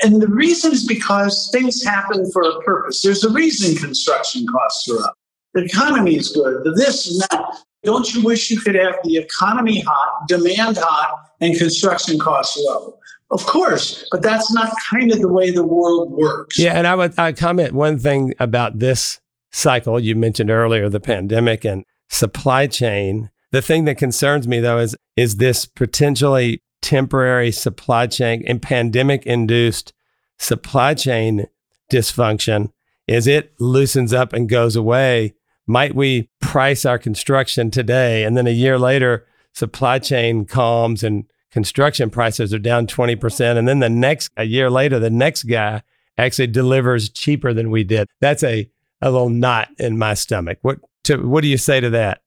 And 0.03 0.22
the 0.22 0.27
reason 0.27 0.72
is 0.72 0.88
because 0.88 1.50
things 1.51 1.83
happen 1.83 2.31
for 2.31 2.43
a 2.43 2.62
purpose. 2.62 3.01
There's 3.01 3.24
a 3.24 3.31
reason 3.31 3.75
construction 3.75 4.48
costs 4.48 4.89
are 4.89 5.03
up. 5.03 5.15
The 5.53 5.65
economy 5.65 6.15
is 6.15 6.29
good, 6.29 6.63
the 6.63 6.72
this 6.72 7.12
and 7.12 7.22
that. 7.22 7.63
Don't 7.84 8.13
you 8.13 8.24
wish 8.24 8.50
you 8.50 8.60
could 8.60 8.75
have 8.75 8.96
the 9.04 9.18
economy 9.18 9.82
hot, 9.82 10.28
demand 10.28 10.78
hot, 10.78 11.30
and 11.42 11.58
construction 11.58 12.18
costs 12.18 12.58
low? 12.58 12.98
Of 13.32 13.46
course, 13.46 14.08
but 14.12 14.22
that's 14.22 14.54
not 14.54 14.74
kind 14.90 15.12
of 15.12 15.20
the 15.20 15.28
way 15.28 15.50
the 15.50 15.66
world 15.66 16.12
works. 16.12 16.58
Yeah, 16.60 16.74
and 16.74 16.86
I 16.86 16.96
would 16.96 17.18
I 17.18 17.34
comment 17.34 17.74
one 17.74 17.98
thing 17.98 18.34
about 18.40 18.80
this 18.80 19.20
cycle 19.52 20.00
you 20.00 20.16
mentioned 20.16 20.52
earlier, 20.52 20.88
the 20.88 21.00
pandemic 21.00 21.66
and 21.66 21.84
supply 22.10 22.68
chain. 22.68 23.32
The 23.52 23.62
thing 23.62 23.86
that 23.86 23.98
concerns 23.98 24.48
me 24.48 24.60
though 24.60 24.78
is 24.78 24.96
is 25.18 25.38
this 25.38 25.66
potentially 25.66 26.62
temporary 26.82 27.52
supply 27.52 28.08
chain 28.08 28.44
and 28.46 28.62
pandemic 28.62 29.25
induced 29.25 29.94
supply 30.38 30.94
chain 30.94 31.48
dysfunction 31.92 32.72
as 33.08 33.25
it 33.25 33.54
loosens 33.60 34.13
up 34.13 34.34
and 34.34 34.50
goes 34.50 34.75
away 34.75 35.34
might 35.66 35.96
we 35.96 36.30
price 36.53 36.86
our 36.86 37.00
construction 37.00 37.72
today. 37.72 38.24
And 38.24 38.38
then 38.38 38.45
a 38.45 38.51
year 38.51 38.77
later 38.77 39.25
supply 39.53 39.98
chain 39.98 40.45
calms 40.45 41.03
and 41.03 41.25
construction 41.50 42.12
prices 42.12 42.53
are 42.53 42.60
down 42.60 42.86
20% 42.86 43.57
and 43.57 43.67
then 43.67 43.79
the 43.79 43.89
next 43.89 44.29
a 44.38 44.43
year 44.43 44.69
later 44.69 45.00
the 45.00 45.10
next 45.10 45.43
guy 45.43 45.81
actually 46.19 46.45
delivers 46.45 47.10
cheaper 47.10 47.55
than 47.55 47.72
we 47.72 47.83
did. 47.83 48.07
That's 48.22 48.43
a 48.43 48.69
a 49.01 49.10
little 49.10 49.29
knot 49.29 49.69
in 49.79 49.98
my 49.98 50.13
stomach. 50.13 50.60
What 50.62 50.77
to, 51.05 51.27
what 51.27 51.41
do 51.41 51.48
you 51.48 51.57
say 51.57 51.79
to 51.79 51.89
that? 51.89 52.22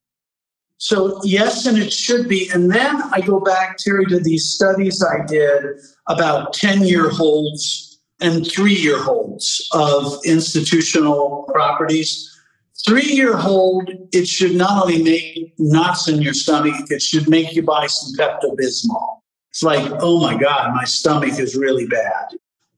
So 0.78 1.20
yes 1.22 1.64
and 1.64 1.78
it 1.78 1.92
should 1.92 2.28
be. 2.28 2.50
And 2.52 2.72
then 2.72 3.00
i 3.12 3.20
go 3.20 3.38
back 3.38 3.76
terry 3.78 4.06
to 4.06 4.18
these 4.18 4.44
studies 4.44 5.04
i 5.04 5.24
did 5.24 5.62
about 6.08 6.52
10 6.52 6.82
year 6.82 7.10
holds 7.10 8.00
and 8.20 8.44
3 8.44 8.74
year 8.74 9.00
holds 9.00 9.68
of 9.72 10.18
institutional 10.24 11.48
properties 11.52 12.32
three 12.86 13.12
year 13.12 13.36
hold, 13.36 13.90
it 14.12 14.26
should 14.26 14.54
not 14.54 14.82
only 14.82 15.02
make 15.02 15.54
knots 15.58 16.08
in 16.08 16.22
your 16.22 16.34
stomach, 16.34 16.74
it 16.90 17.02
should 17.02 17.28
make 17.28 17.54
you 17.54 17.62
buy 17.62 17.86
some 17.86 18.14
Pepto 18.16 18.56
Bismol. 18.56 19.20
It's 19.50 19.62
like, 19.62 19.90
oh 20.00 20.20
my 20.20 20.36
God, 20.36 20.74
my 20.74 20.84
stomach 20.84 21.38
is 21.38 21.56
really 21.56 21.86
bad. 21.86 22.26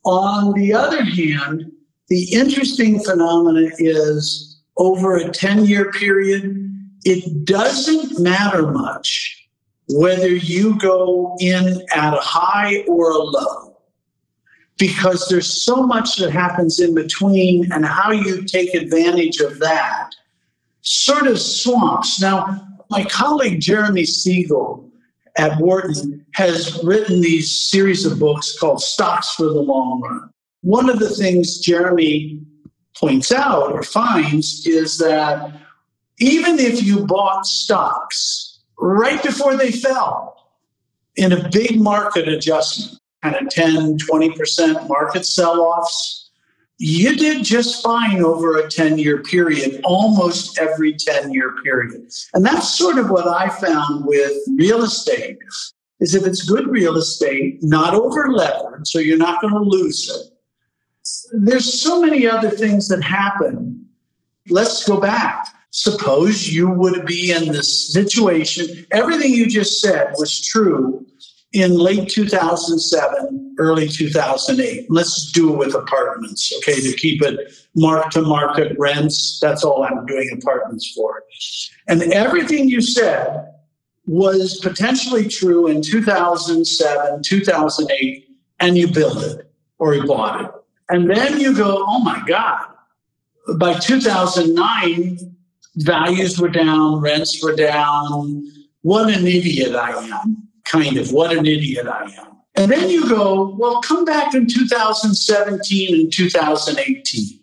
On 0.04 0.52
the 0.54 0.72
other 0.72 1.02
hand, 1.04 1.70
the 2.08 2.32
interesting 2.32 3.00
phenomena 3.00 3.70
is 3.78 4.60
over 4.78 5.16
a 5.16 5.28
10 5.28 5.66
year 5.66 5.90
period, 5.92 6.64
it 7.04 7.44
doesn't 7.44 8.18
matter 8.18 8.70
much 8.70 9.48
whether 9.90 10.28
you 10.28 10.78
go 10.78 11.36
in 11.40 11.82
at 11.94 12.14
a 12.14 12.20
high 12.20 12.84
or 12.86 13.10
a 13.10 13.18
low 13.18 13.67
because 14.78 15.26
there's 15.28 15.62
so 15.62 15.86
much 15.86 16.16
that 16.16 16.30
happens 16.30 16.80
in 16.80 16.94
between 16.94 17.70
and 17.72 17.84
how 17.84 18.12
you 18.12 18.44
take 18.44 18.74
advantage 18.74 19.40
of 19.40 19.58
that 19.58 20.10
sort 20.82 21.26
of 21.26 21.40
swamps. 21.40 22.20
Now, 22.20 22.66
my 22.90 23.04
colleague 23.04 23.60
Jeremy 23.60 24.04
Siegel 24.04 24.88
at 25.36 25.58
Wharton 25.60 26.24
has 26.34 26.82
written 26.82 27.20
these 27.20 27.70
series 27.70 28.06
of 28.06 28.18
books 28.18 28.58
called 28.58 28.80
Stocks 28.80 29.34
for 29.34 29.44
the 29.44 29.60
Long 29.60 30.00
Run. 30.00 30.30
One 30.62 30.88
of 30.88 30.98
the 30.98 31.10
things 31.10 31.58
Jeremy 31.58 32.40
points 32.96 33.30
out 33.30 33.72
or 33.72 33.82
finds 33.82 34.66
is 34.66 34.98
that 34.98 35.52
even 36.18 36.58
if 36.58 36.82
you 36.82 37.06
bought 37.06 37.46
stocks 37.46 38.60
right 38.78 39.22
before 39.22 39.56
they 39.56 39.70
fell 39.70 40.50
in 41.16 41.32
a 41.32 41.48
big 41.50 41.80
market 41.80 42.28
adjustment, 42.28 42.98
kind 43.22 43.36
of 43.36 43.48
10, 43.48 43.98
20% 43.98 44.88
market 44.88 45.26
sell 45.26 45.60
offs, 45.60 46.30
you 46.78 47.16
did 47.16 47.44
just 47.44 47.82
fine 47.82 48.22
over 48.22 48.58
a 48.58 48.70
10 48.70 48.98
year 48.98 49.22
period, 49.22 49.80
almost 49.84 50.58
every 50.58 50.94
10 50.94 51.32
year 51.32 51.56
period. 51.64 52.08
And 52.34 52.44
that's 52.44 52.78
sort 52.78 52.98
of 52.98 53.10
what 53.10 53.26
I 53.26 53.48
found 53.48 54.04
with 54.06 54.32
real 54.56 54.84
estate 54.84 55.38
is 56.00 56.14
if 56.14 56.24
it's 56.24 56.44
good 56.44 56.68
real 56.68 56.96
estate, 56.96 57.58
not 57.62 57.94
over 57.94 58.28
levered, 58.28 58.86
so 58.86 59.00
you're 59.00 59.16
not 59.16 59.40
going 59.40 59.54
to 59.54 59.60
lose 59.60 60.08
it. 60.08 60.32
There's 61.32 61.80
so 61.80 62.00
many 62.00 62.26
other 62.28 62.50
things 62.50 62.86
that 62.88 63.02
happen. 63.02 63.84
Let's 64.48 64.86
go 64.86 65.00
back. 65.00 65.48
Suppose 65.70 66.48
you 66.48 66.70
would 66.70 67.04
be 67.04 67.32
in 67.32 67.48
this 67.48 67.92
situation. 67.92 68.86
Everything 68.92 69.34
you 69.34 69.46
just 69.46 69.80
said 69.80 70.12
was 70.16 70.40
true 70.40 71.04
in 71.52 71.78
late 71.78 72.08
2007, 72.08 73.56
early 73.58 73.88
2008. 73.88 74.86
Let's 74.90 75.32
do 75.32 75.52
it 75.52 75.56
with 75.56 75.74
apartments, 75.74 76.52
okay, 76.58 76.80
to 76.80 76.92
keep 76.96 77.22
it 77.22 77.52
mark 77.74 78.10
to 78.10 78.22
market 78.22 78.76
rents. 78.78 79.38
That's 79.40 79.64
all 79.64 79.82
I'm 79.82 80.04
doing 80.06 80.30
apartments 80.40 80.92
for. 80.92 81.22
And 81.86 82.02
everything 82.12 82.68
you 82.68 82.80
said 82.80 83.52
was 84.06 84.58
potentially 84.60 85.28
true 85.28 85.68
in 85.68 85.82
2007, 85.82 87.22
2008, 87.22 88.28
and 88.60 88.76
you 88.76 88.88
built 88.88 89.22
it 89.22 89.50
or 89.78 89.94
you 89.94 90.04
bought 90.04 90.44
it. 90.44 90.50
And 90.90 91.10
then 91.10 91.38
you 91.38 91.54
go, 91.54 91.84
oh 91.86 92.00
my 92.00 92.22
God, 92.26 92.66
by 93.58 93.74
2009, 93.74 95.18
values 95.76 96.38
were 96.38 96.48
down, 96.48 97.00
rents 97.00 97.42
were 97.42 97.54
down. 97.54 98.44
What 98.82 99.14
an 99.14 99.26
idiot 99.26 99.74
I 99.74 99.90
am 99.90 100.47
kind 100.70 100.96
of 100.96 101.12
what 101.12 101.36
an 101.36 101.46
idiot 101.46 101.86
I 101.86 102.04
am. 102.18 102.36
And 102.54 102.70
then 102.70 102.90
you 102.90 103.08
go, 103.08 103.54
well, 103.56 103.80
come 103.82 104.04
back 104.04 104.34
in 104.34 104.46
2017 104.48 105.94
and 105.94 106.12
2018. 106.12 107.40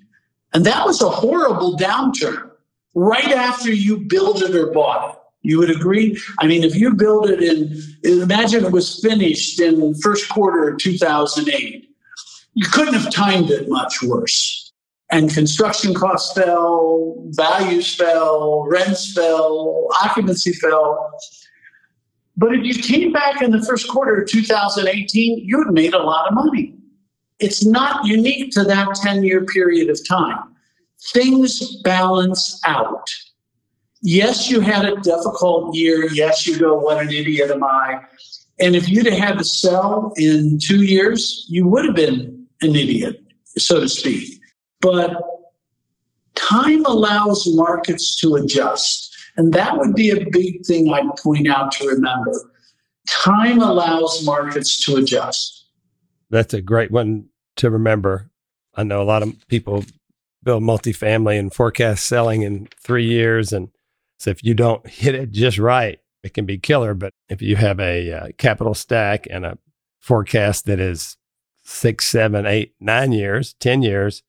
And 0.53 0.65
that 0.65 0.85
was 0.85 1.01
a 1.01 1.09
horrible 1.09 1.77
downturn 1.77 2.51
right 2.93 3.31
after 3.31 3.71
you 3.71 3.97
built 3.97 4.41
it 4.41 4.55
or 4.55 4.71
bought 4.71 5.11
it. 5.11 5.19
You 5.41 5.59
would 5.59 5.69
agree? 5.69 6.19
I 6.39 6.47
mean, 6.47 6.63
if 6.63 6.75
you 6.75 6.93
build 6.95 7.29
it 7.29 7.41
in, 7.41 7.79
imagine 8.03 8.65
it 8.65 8.71
was 8.71 8.99
finished 8.99 9.59
in 9.59 9.79
the 9.79 9.99
first 10.01 10.27
quarter 10.27 10.69
of 10.69 10.79
2008. 10.79 11.87
you 12.55 12.65
couldn't 12.67 12.95
have 12.95 13.11
timed 13.11 13.51
it 13.51 13.69
much 13.69 14.01
worse. 14.01 14.71
And 15.11 15.31
construction 15.31 15.93
costs 15.93 16.33
fell, 16.33 17.15
values 17.27 17.93
fell, 17.93 18.65
rents 18.67 19.13
fell, 19.13 19.87
occupancy 20.03 20.53
fell. 20.53 21.11
But 22.37 22.53
if 22.53 22.63
you 22.63 22.81
came 22.81 23.11
back 23.11 23.41
in 23.41 23.51
the 23.51 23.63
first 23.63 23.87
quarter 23.87 24.21
of 24.21 24.27
2018, 24.27 25.39
you 25.45 25.63
had 25.63 25.73
made 25.73 25.93
a 25.93 26.03
lot 26.03 26.27
of 26.27 26.33
money. 26.33 26.75
It's 27.39 27.65
not 27.65 28.05
unique 28.05 28.51
to 28.51 28.63
that 28.63 28.95
10 28.95 29.23
year 29.23 29.45
period 29.45 29.89
of 29.89 30.05
time. 30.07 30.55
Things 31.13 31.81
balance 31.83 32.59
out. 32.65 33.09
Yes, 34.01 34.49
you 34.49 34.59
had 34.59 34.85
a 34.85 34.95
difficult 34.97 35.75
year. 35.75 36.07
Yes, 36.13 36.45
you 36.45 36.59
go, 36.59 36.77
what 36.77 37.01
an 37.01 37.09
idiot 37.09 37.51
am 37.51 37.63
I? 37.63 38.01
And 38.59 38.75
if 38.75 38.87
you'd 38.87 39.05
have 39.07 39.19
had 39.19 39.37
to 39.37 39.43
sell 39.43 40.13
in 40.17 40.59
two 40.59 40.83
years, 40.83 41.45
you 41.49 41.67
would 41.67 41.85
have 41.85 41.95
been 41.95 42.47
an 42.61 42.75
idiot, 42.75 43.21
so 43.57 43.79
to 43.79 43.89
speak. 43.89 44.39
But 44.79 45.21
time 46.35 46.85
allows 46.85 47.47
markets 47.53 48.15
to 48.17 48.35
adjust. 48.35 49.04
And 49.37 49.53
that 49.53 49.77
would 49.77 49.95
be 49.95 50.11
a 50.11 50.25
big 50.29 50.65
thing 50.65 50.91
I'd 50.93 51.15
point 51.17 51.47
out 51.49 51.71
to 51.73 51.87
remember. 51.87 52.31
Time 53.07 53.61
allows 53.61 54.25
markets 54.25 54.83
to 54.85 54.95
adjust. 54.95 55.67
That's 56.29 56.53
a 56.53 56.61
great 56.61 56.91
one 56.91 57.27
to 57.57 57.69
remember. 57.69 58.29
I 58.75 58.83
know 58.83 59.01
a 59.01 59.03
lot 59.03 59.23
of 59.23 59.35
people 59.47 59.85
build 60.43 60.63
multifamily 60.63 61.37
and 61.37 61.53
forecast 61.53 62.07
selling 62.07 62.43
in 62.43 62.67
three 62.81 63.05
years. 63.05 63.51
And 63.51 63.69
so 64.19 64.29
if 64.29 64.43
you 64.43 64.53
don't 64.53 64.87
hit 64.87 65.15
it 65.15 65.31
just 65.31 65.57
right, 65.57 65.99
it 66.23 66.33
can 66.33 66.45
be 66.45 66.57
killer. 66.57 66.93
But 66.93 67.13
if 67.29 67.41
you 67.41 67.55
have 67.57 67.79
a 67.79 68.11
uh, 68.11 68.27
capital 68.37 68.73
stack 68.73 69.27
and 69.29 69.45
a 69.45 69.57
forecast 69.99 70.65
that 70.65 70.79
is 70.79 71.17
six, 71.63 72.05
seven, 72.05 72.45
eight, 72.45 72.73
nine 72.79 73.11
years, 73.11 73.55
10 73.59 73.81
years, 73.81 74.23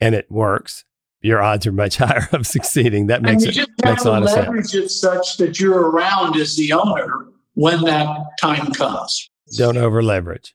and 0.00 0.14
it 0.14 0.30
works, 0.30 0.84
your 1.20 1.42
odds 1.42 1.66
are 1.66 1.72
much 1.72 1.96
higher 1.98 2.28
of 2.32 2.46
succeeding. 2.46 3.06
That 3.08 3.22
makes 3.22 3.44
and 3.44 3.56
it 3.56 3.68
makes 3.84 4.04
a 4.04 4.10
lot 4.10 4.22
of 4.22 4.30
sense. 4.30 4.46
Leverage 4.46 4.74
it 4.74 4.90
such 4.90 5.36
that 5.38 5.60
you're 5.60 5.90
around 5.90 6.36
as 6.36 6.56
the 6.56 6.72
owner 6.72 7.26
when 7.54 7.82
that 7.82 8.08
time 8.40 8.72
comes. 8.72 9.30
Don't 9.56 9.76
over 9.76 10.02
leverage. 10.02 10.54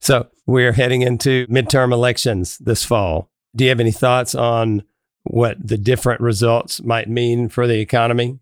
So 0.00 0.28
we're 0.46 0.72
heading 0.72 1.02
into 1.02 1.46
midterm 1.48 1.92
elections 1.92 2.58
this 2.58 2.84
fall. 2.84 3.30
Do 3.54 3.64
you 3.64 3.70
have 3.70 3.80
any 3.80 3.92
thoughts 3.92 4.34
on 4.34 4.82
what 5.24 5.56
the 5.66 5.78
different 5.78 6.20
results 6.20 6.82
might 6.82 7.08
mean 7.08 7.48
for 7.48 7.66
the 7.66 7.80
economy? 7.80 8.38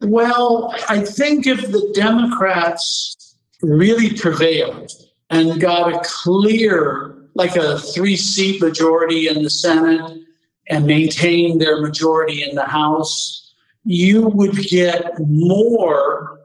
Well, 0.00 0.74
I 0.88 1.00
think 1.00 1.46
if 1.46 1.60
the 1.70 1.92
Democrats 1.94 3.36
really 3.62 4.14
prevailed 4.14 4.90
and 5.30 5.60
got 5.60 5.92
a 5.92 6.00
clear, 6.04 7.16
like 7.34 7.56
a 7.56 7.78
three 7.78 8.16
seat 8.16 8.60
majority 8.60 9.28
in 9.28 9.42
the 9.42 9.50
Senate 9.50 10.23
and 10.68 10.86
maintain 10.86 11.58
their 11.58 11.80
majority 11.80 12.42
in 12.42 12.54
the 12.54 12.64
House, 12.64 13.54
you 13.84 14.28
would 14.28 14.56
get 14.56 15.18
more. 15.20 16.40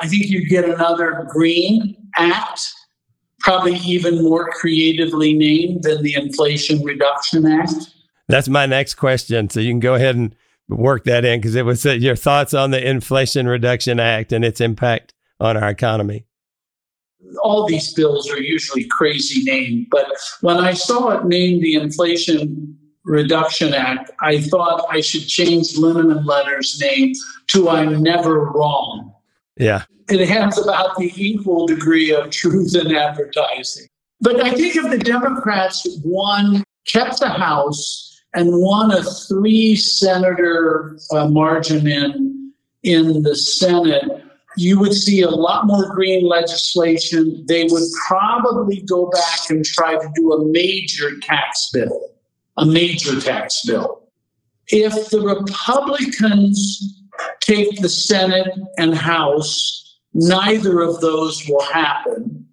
I 0.00 0.08
think 0.08 0.26
you'd 0.26 0.48
get 0.48 0.64
another 0.64 1.26
Green 1.28 1.96
Act, 2.16 2.60
probably 3.40 3.76
even 3.76 4.22
more 4.22 4.48
creatively 4.50 5.34
named 5.34 5.82
than 5.82 6.02
the 6.02 6.14
Inflation 6.14 6.82
Reduction 6.82 7.46
Act. 7.46 7.72
That's 8.28 8.48
my 8.48 8.66
next 8.66 8.94
question. 8.94 9.50
So 9.50 9.60
you 9.60 9.70
can 9.70 9.80
go 9.80 9.94
ahead 9.94 10.16
and 10.16 10.34
work 10.68 11.04
that 11.04 11.24
in 11.24 11.40
because 11.40 11.54
it 11.54 11.64
was 11.64 11.84
uh, 11.84 11.92
your 11.92 12.16
thoughts 12.16 12.54
on 12.54 12.70
the 12.70 12.88
Inflation 12.88 13.46
Reduction 13.46 14.00
Act 14.00 14.32
and 14.32 14.44
its 14.44 14.60
impact 14.60 15.12
on 15.40 15.56
our 15.56 15.68
economy. 15.68 16.24
All 17.42 17.66
these 17.66 17.92
bills 17.92 18.30
are 18.30 18.40
usually 18.40 18.84
crazy 18.84 19.42
named, 19.44 19.86
but 19.90 20.06
when 20.42 20.58
I 20.58 20.74
saw 20.74 21.10
it 21.18 21.24
named 21.24 21.62
the 21.62 21.74
Inflation 21.74 22.78
Reduction 23.04 23.74
Act, 23.74 24.10
I 24.20 24.40
thought 24.40 24.86
I 24.90 25.00
should 25.00 25.26
change 25.26 25.74
Linneman 25.74 26.24
Letter's 26.24 26.80
name 26.80 27.12
to 27.48 27.68
I'm 27.68 28.02
Never 28.02 28.50
Wrong. 28.50 29.12
Yeah. 29.56 29.84
It 30.08 30.28
has 30.28 30.58
about 30.58 30.96
the 30.96 31.12
equal 31.16 31.66
degree 31.66 32.14
of 32.14 32.30
truth 32.30 32.76
in 32.76 32.94
advertising. 32.94 33.86
But 34.20 34.44
I 34.44 34.52
think 34.52 34.76
if 34.76 34.88
the 34.90 34.98
Democrats 34.98 35.86
won, 36.04 36.62
kept 36.86 37.20
the 37.20 37.28
House, 37.28 38.08
and 38.34 38.48
won 38.52 38.92
a 38.92 39.02
three 39.02 39.76
senator 39.76 40.98
uh, 41.12 41.28
margin 41.28 41.86
in 41.86 42.52
in 42.82 43.22
the 43.22 43.36
Senate, 43.36 44.24
you 44.56 44.78
would 44.78 44.92
see 44.92 45.22
a 45.22 45.30
lot 45.30 45.66
more 45.66 45.88
green 45.94 46.26
legislation. 46.26 47.44
They 47.46 47.64
would 47.64 47.84
probably 48.06 48.82
go 48.82 49.10
back 49.10 49.50
and 49.50 49.64
try 49.64 49.94
to 49.94 50.10
do 50.14 50.32
a 50.32 50.44
major 50.46 51.18
tax 51.20 51.70
bill, 51.72 52.11
a 52.56 52.66
major 52.66 53.20
tax 53.20 53.62
bill. 53.66 54.02
If 54.68 55.10
the 55.10 55.20
Republicans 55.20 57.02
take 57.40 57.80
the 57.80 57.88
Senate 57.88 58.52
and 58.78 58.94
House, 58.94 59.98
neither 60.14 60.80
of 60.80 61.00
those 61.00 61.46
will 61.48 61.62
happen. 61.62 62.46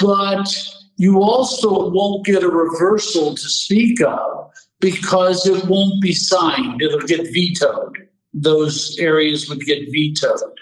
But 0.00 0.54
you 0.96 1.20
also 1.20 1.90
won't 1.90 2.24
get 2.24 2.42
a 2.42 2.48
reversal 2.48 3.34
to 3.34 3.48
speak 3.48 4.00
of 4.00 4.50
because 4.80 5.46
it 5.46 5.64
won't 5.66 6.00
be 6.00 6.12
signed. 6.12 6.80
It'll 6.80 7.00
get 7.00 7.32
vetoed. 7.32 8.08
Those 8.32 8.96
areas 8.98 9.48
would 9.48 9.60
get 9.60 9.90
vetoed. 9.90 10.58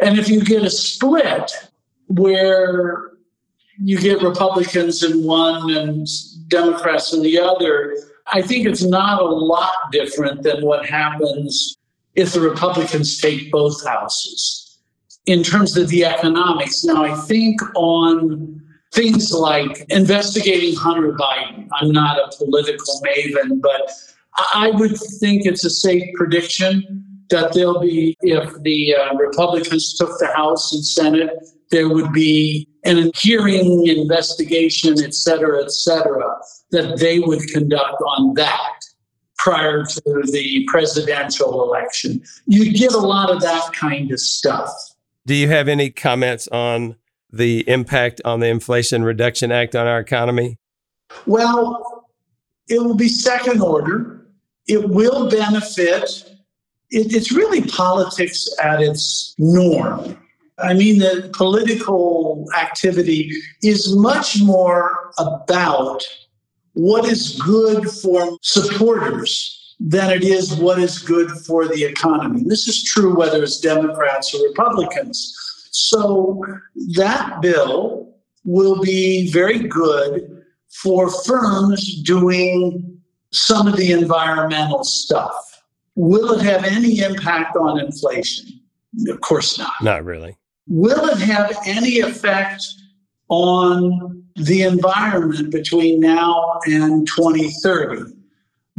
And 0.00 0.18
if 0.18 0.28
you 0.28 0.42
get 0.42 0.62
a 0.62 0.70
split 0.70 1.50
where 2.06 3.10
you 3.82 3.98
get 3.98 4.22
Republicans 4.22 5.02
in 5.02 5.24
one 5.24 5.70
and 5.70 6.06
Democrats 6.50 7.12
and 7.12 7.24
the 7.24 7.38
other, 7.38 7.96
I 8.32 8.42
think 8.42 8.66
it's 8.66 8.84
not 8.84 9.20
a 9.20 9.24
lot 9.24 9.72
different 9.90 10.42
than 10.42 10.64
what 10.64 10.86
happens 10.86 11.76
if 12.14 12.32
the 12.32 12.40
Republicans 12.40 13.20
take 13.20 13.50
both 13.50 13.84
houses 13.86 14.78
in 15.26 15.42
terms 15.42 15.76
of 15.76 15.88
the 15.88 16.04
economics. 16.04 16.84
Now, 16.84 17.04
I 17.04 17.14
think 17.22 17.60
on 17.74 18.60
things 18.92 19.32
like 19.32 19.84
investigating 19.88 20.74
Hunter 20.76 21.12
Biden. 21.12 21.68
I'm 21.80 21.92
not 21.92 22.18
a 22.18 22.36
political 22.36 23.00
maven, 23.04 23.60
but 23.60 23.92
I 24.54 24.70
would 24.70 24.98
think 25.20 25.46
it's 25.46 25.64
a 25.64 25.70
safe 25.70 26.02
prediction 26.14 27.04
that 27.30 27.52
there'll 27.52 27.80
be, 27.80 28.16
if 28.22 28.52
the 28.62 28.96
uh, 28.96 29.14
Republicans 29.14 29.94
took 29.94 30.18
the 30.18 30.26
House 30.34 30.72
and 30.72 30.84
Senate, 30.84 31.30
there 31.70 31.88
would 31.88 32.12
be 32.12 32.66
an 32.84 33.10
hearing, 33.14 33.86
investigation, 33.86 35.02
et 35.02 35.14
cetera, 35.14 35.62
et 35.62 35.70
cetera, 35.70 36.38
that 36.70 36.98
they 36.98 37.18
would 37.18 37.46
conduct 37.48 38.00
on 38.00 38.34
that 38.34 38.80
prior 39.36 39.84
to 39.84 40.22
the 40.32 40.66
presidential 40.68 41.62
election. 41.62 42.22
You 42.46 42.72
get 42.72 42.92
a 42.92 42.98
lot 42.98 43.30
of 43.30 43.40
that 43.40 43.72
kind 43.72 44.10
of 44.12 44.20
stuff. 44.20 44.70
Do 45.26 45.34
you 45.34 45.48
have 45.48 45.68
any 45.68 45.90
comments 45.90 46.48
on 46.48 46.96
the 47.30 47.68
impact 47.68 48.20
on 48.24 48.40
the 48.40 48.48
Inflation 48.48 49.04
Reduction 49.04 49.52
Act 49.52 49.76
on 49.76 49.86
our 49.86 50.00
economy? 50.00 50.58
Well, 51.26 52.06
it 52.68 52.82
will 52.82 52.94
be 52.94 53.08
second 53.08 53.60
order. 53.60 54.26
It 54.66 54.88
will 54.88 55.28
benefit. 55.28 56.10
It, 56.90 57.14
it's 57.14 57.32
really 57.32 57.62
politics 57.62 58.48
at 58.62 58.82
its 58.82 59.34
norm. 59.38 60.18
I 60.62 60.74
mean, 60.74 60.98
the 60.98 61.30
political 61.34 62.46
activity 62.58 63.32
is 63.62 63.94
much 63.96 64.40
more 64.42 65.12
about 65.18 66.02
what 66.74 67.04
is 67.06 67.40
good 67.40 67.88
for 67.88 68.38
supporters 68.42 69.56
than 69.80 70.10
it 70.10 70.22
is 70.22 70.54
what 70.54 70.78
is 70.78 70.98
good 70.98 71.30
for 71.46 71.66
the 71.66 71.84
economy. 71.84 72.42
This 72.46 72.68
is 72.68 72.84
true 72.84 73.16
whether 73.16 73.42
it's 73.42 73.60
Democrats 73.60 74.34
or 74.34 74.46
Republicans. 74.48 75.36
So 75.72 76.44
that 76.96 77.40
bill 77.40 78.14
will 78.44 78.80
be 78.80 79.30
very 79.32 79.58
good 79.58 80.44
for 80.68 81.10
firms 81.24 82.02
doing 82.02 83.00
some 83.32 83.66
of 83.66 83.76
the 83.76 83.92
environmental 83.92 84.84
stuff. 84.84 85.62
Will 85.94 86.32
it 86.38 86.42
have 86.42 86.64
any 86.64 87.00
impact 87.00 87.56
on 87.56 87.80
inflation? 87.80 88.60
Of 89.08 89.20
course 89.20 89.58
not. 89.58 89.72
Not 89.82 90.04
really. 90.04 90.36
Will 90.70 91.04
it 91.08 91.18
have 91.18 91.58
any 91.66 91.98
effect 91.98 92.64
on 93.28 94.24
the 94.36 94.62
environment 94.62 95.50
between 95.50 95.98
now 95.98 96.60
and 96.64 97.08
2030? 97.08 98.12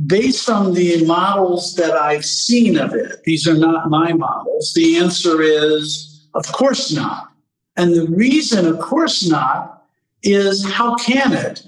Based 0.08 0.50
on 0.50 0.74
the 0.74 1.06
models 1.06 1.76
that 1.76 1.92
I've 1.92 2.26
seen 2.26 2.78
of 2.78 2.96
it, 2.96 3.22
these 3.26 3.46
are 3.46 3.58
not 3.58 3.90
my 3.90 4.14
models, 4.14 4.74
the 4.74 4.98
answer 4.98 5.42
is 5.42 6.30
of 6.34 6.50
course 6.54 6.94
not. 6.94 7.28
And 7.76 7.94
the 7.94 8.08
reason, 8.08 8.66
of 8.68 8.80
course 8.80 9.28
not, 9.28 9.84
is 10.24 10.66
how 10.72 10.96
can 10.96 11.34
it, 11.34 11.68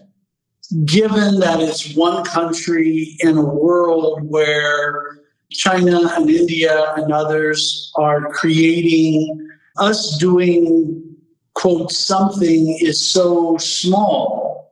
given 0.86 1.39
that 1.39 1.59
it's 1.59 1.95
one 1.95 2.23
country 2.23 3.17
in 3.19 3.38
a 3.38 3.43
world 3.43 4.21
where 4.23 5.19
China 5.51 6.09
and 6.13 6.29
India 6.29 6.93
and 6.95 7.12
others 7.12 7.91
are 7.97 8.31
creating 8.31 9.49
us 9.77 10.17
doing 10.17 11.13
quote, 11.53 11.91
something 11.91 12.77
is 12.81 13.12
so 13.12 13.57
small 13.57 14.71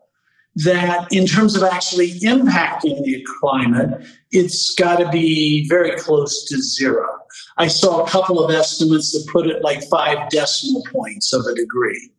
that 0.56 1.08
in 1.12 1.26
terms 1.26 1.56
of 1.56 1.64
actually 1.64 2.20
impacting 2.20 3.02
the 3.04 3.26
climate, 3.40 4.06
it's 4.32 4.76
got 4.76 4.98
to 4.98 5.10
be 5.10 5.68
very 5.70 5.92
close 5.98 6.44
to 6.46 6.62
zero. 6.62 7.08
I 7.58 7.68
saw 7.68 8.04
a 8.04 8.10
couple 8.10 8.44
of 8.44 8.52
estimates 8.52 9.12
that 9.14 9.32
put 9.32 9.48
it 9.48 9.64
like 9.64 9.84
five 9.90 10.30
decimal 10.30 10.84
points 10.92 11.32
of 11.32 11.46
a 11.46 11.56
degree. 11.56 12.12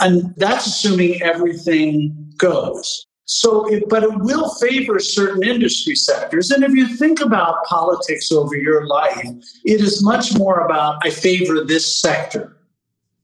And 0.00 0.34
that's 0.36 0.66
assuming 0.66 1.20
everything 1.22 2.32
goes. 2.38 3.06
So, 3.26 3.66
it, 3.66 3.88
but 3.88 4.04
it 4.04 4.18
will 4.20 4.54
favor 4.54 5.00
certain 5.00 5.42
industry 5.42 5.96
sectors. 5.96 6.52
And 6.52 6.62
if 6.62 6.72
you 6.72 6.86
think 6.86 7.20
about 7.20 7.64
politics 7.64 8.30
over 8.30 8.54
your 8.54 8.86
life, 8.86 9.26
it 9.64 9.80
is 9.80 10.02
much 10.02 10.36
more 10.38 10.60
about 10.60 10.98
I 11.02 11.10
favor 11.10 11.64
this 11.64 12.00
sector 12.00 12.56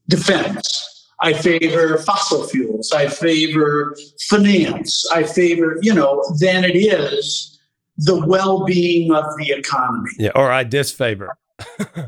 defense. 0.09 1.07
I 1.21 1.31
favor 1.31 1.97
fossil 1.99 2.43
fuels. 2.43 2.91
I 2.91 3.07
favor 3.07 3.95
finance. 4.29 5.09
I 5.09 5.23
favor, 5.23 5.77
you 5.81 5.93
know, 5.93 6.21
than 6.41 6.65
it 6.65 6.75
is 6.75 7.57
the 7.97 8.25
well 8.25 8.65
being 8.65 9.13
of 9.13 9.23
the 9.37 9.51
economy. 9.51 10.11
Yeah, 10.19 10.31
or 10.35 10.51
I 10.51 10.65
disfavor. 10.65 11.37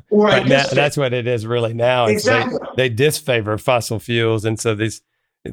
or 0.10 0.26
right 0.26 0.46
now, 0.46 0.66
that's 0.68 0.98
what 0.98 1.14
it 1.14 1.28
is 1.28 1.46
really 1.46 1.74
now. 1.74 2.08
Exactly. 2.08 2.58
They, 2.76 2.90
they 2.90 2.96
disfavor 2.96 3.58
fossil 3.58 4.00
fuels. 4.00 4.44
And 4.44 4.60
so 4.60 4.76
these 4.76 5.02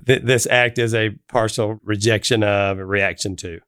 th- 0.06 0.22
this 0.22 0.46
act 0.46 0.78
is 0.78 0.94
a 0.94 1.10
partial 1.28 1.78
rejection 1.82 2.42
of 2.42 2.78
a 2.78 2.84
reaction 2.84 3.36
to. 3.36 3.60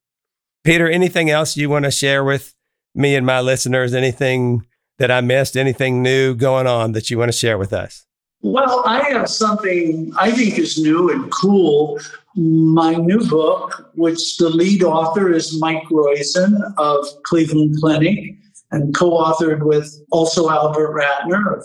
Peter, 0.64 0.88
anything 0.88 1.30
else 1.30 1.56
you 1.56 1.68
want 1.68 1.84
to 1.84 1.90
share 1.90 2.24
with 2.24 2.54
me 2.94 3.14
and 3.14 3.26
my 3.26 3.40
listeners? 3.40 3.94
Anything 3.94 4.66
that 4.98 5.10
I 5.10 5.20
missed? 5.20 5.56
Anything 5.56 6.02
new 6.02 6.34
going 6.34 6.66
on 6.66 6.92
that 6.92 7.10
you 7.10 7.18
want 7.18 7.30
to 7.30 7.36
share 7.36 7.58
with 7.58 7.72
us? 7.72 8.06
Well, 8.40 8.82
I 8.84 9.02
have 9.10 9.28
something 9.28 10.12
I 10.18 10.30
think 10.30 10.58
is 10.58 10.78
new 10.78 11.10
and 11.10 11.30
cool. 11.30 11.98
My 12.36 12.94
new 12.94 13.26
book, 13.26 13.90
which 13.94 14.36
the 14.36 14.50
lead 14.50 14.82
author 14.82 15.32
is 15.32 15.58
Mike 15.58 15.84
Roizen 15.84 16.60
of 16.76 17.06
Cleveland 17.22 17.76
Clinic, 17.80 18.36
and 18.70 18.94
co 18.94 19.12
authored 19.12 19.64
with 19.64 19.98
also 20.10 20.50
Albert 20.50 20.94
Ratner 20.94 21.56
of 21.56 21.64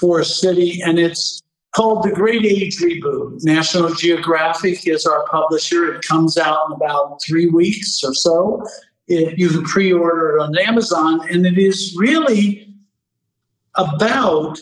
Forest 0.00 0.40
City. 0.40 0.80
And 0.82 0.98
it's 0.98 1.42
called 1.74 2.02
The 2.04 2.10
Great 2.10 2.44
Age 2.44 2.78
Reboot. 2.78 3.44
National 3.44 3.94
Geographic 3.94 4.86
is 4.86 5.06
our 5.06 5.26
publisher. 5.26 5.94
It 5.94 6.02
comes 6.02 6.36
out 6.38 6.66
in 6.68 6.72
about 6.72 7.20
three 7.22 7.46
weeks 7.46 8.02
or 8.02 8.14
so. 8.14 8.64
It, 9.06 9.38
you 9.38 9.48
can 9.48 9.64
pre 9.64 9.92
order 9.92 10.36
it 10.36 10.42
on 10.42 10.58
Amazon, 10.58 11.26
and 11.30 11.46
it 11.46 11.58
is 11.58 11.94
really 11.98 12.74
about 13.74 14.58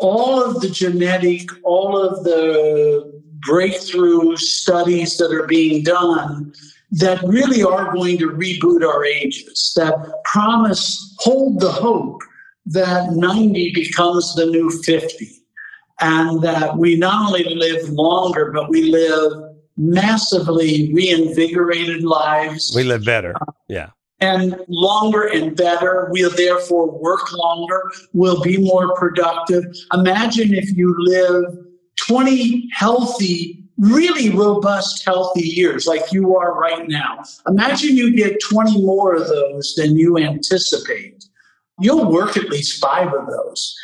all 0.00 0.42
of 0.42 0.60
the 0.60 0.68
genetic, 0.68 1.48
all 1.64 1.96
of 1.96 2.24
the 2.24 3.20
breakthrough 3.46 4.36
studies 4.36 5.16
that 5.18 5.32
are 5.32 5.46
being 5.46 5.82
done 5.82 6.52
that 6.92 7.22
really 7.22 7.62
are 7.62 7.92
going 7.92 8.18
to 8.18 8.30
reboot 8.30 8.86
our 8.86 9.04
ages, 9.04 9.72
that 9.76 9.94
promise, 10.24 11.14
hold 11.20 11.60
the 11.60 11.70
hope 11.70 12.20
that 12.66 13.12
90 13.12 13.72
becomes 13.72 14.34
the 14.34 14.46
new 14.46 14.70
50 14.82 15.39
and 16.00 16.42
that 16.42 16.76
we 16.76 16.96
not 16.96 17.28
only 17.28 17.54
live 17.54 17.88
longer, 17.90 18.50
but 18.52 18.68
we 18.68 18.90
live 18.90 19.32
massively 19.76 20.92
reinvigorated 20.92 22.02
lives. 22.02 22.72
We 22.74 22.84
live 22.84 23.04
better. 23.04 23.34
Uh, 23.36 23.52
yeah. 23.68 23.90
And 24.20 24.56
longer 24.68 25.24
and 25.24 25.56
better. 25.56 26.08
We'll 26.10 26.34
therefore 26.34 26.90
work 27.00 27.32
longer. 27.32 27.90
We'll 28.12 28.42
be 28.42 28.58
more 28.58 28.94
productive. 28.96 29.64
Imagine 29.94 30.52
if 30.52 30.76
you 30.76 30.94
live 30.98 31.56
20 31.96 32.68
healthy, 32.74 33.64
really 33.78 34.28
robust, 34.30 35.04
healthy 35.06 35.48
years 35.48 35.86
like 35.86 36.12
you 36.12 36.36
are 36.36 36.58
right 36.58 36.86
now. 36.86 37.22
Imagine 37.48 37.96
you 37.96 38.14
get 38.14 38.38
20 38.42 38.82
more 38.84 39.14
of 39.14 39.28
those 39.28 39.74
than 39.74 39.96
you 39.96 40.18
anticipate. 40.18 41.24
You'll 41.78 42.12
work 42.12 42.36
at 42.36 42.50
least 42.50 42.78
five 42.82 43.08
of 43.14 43.26
those 43.26 43.74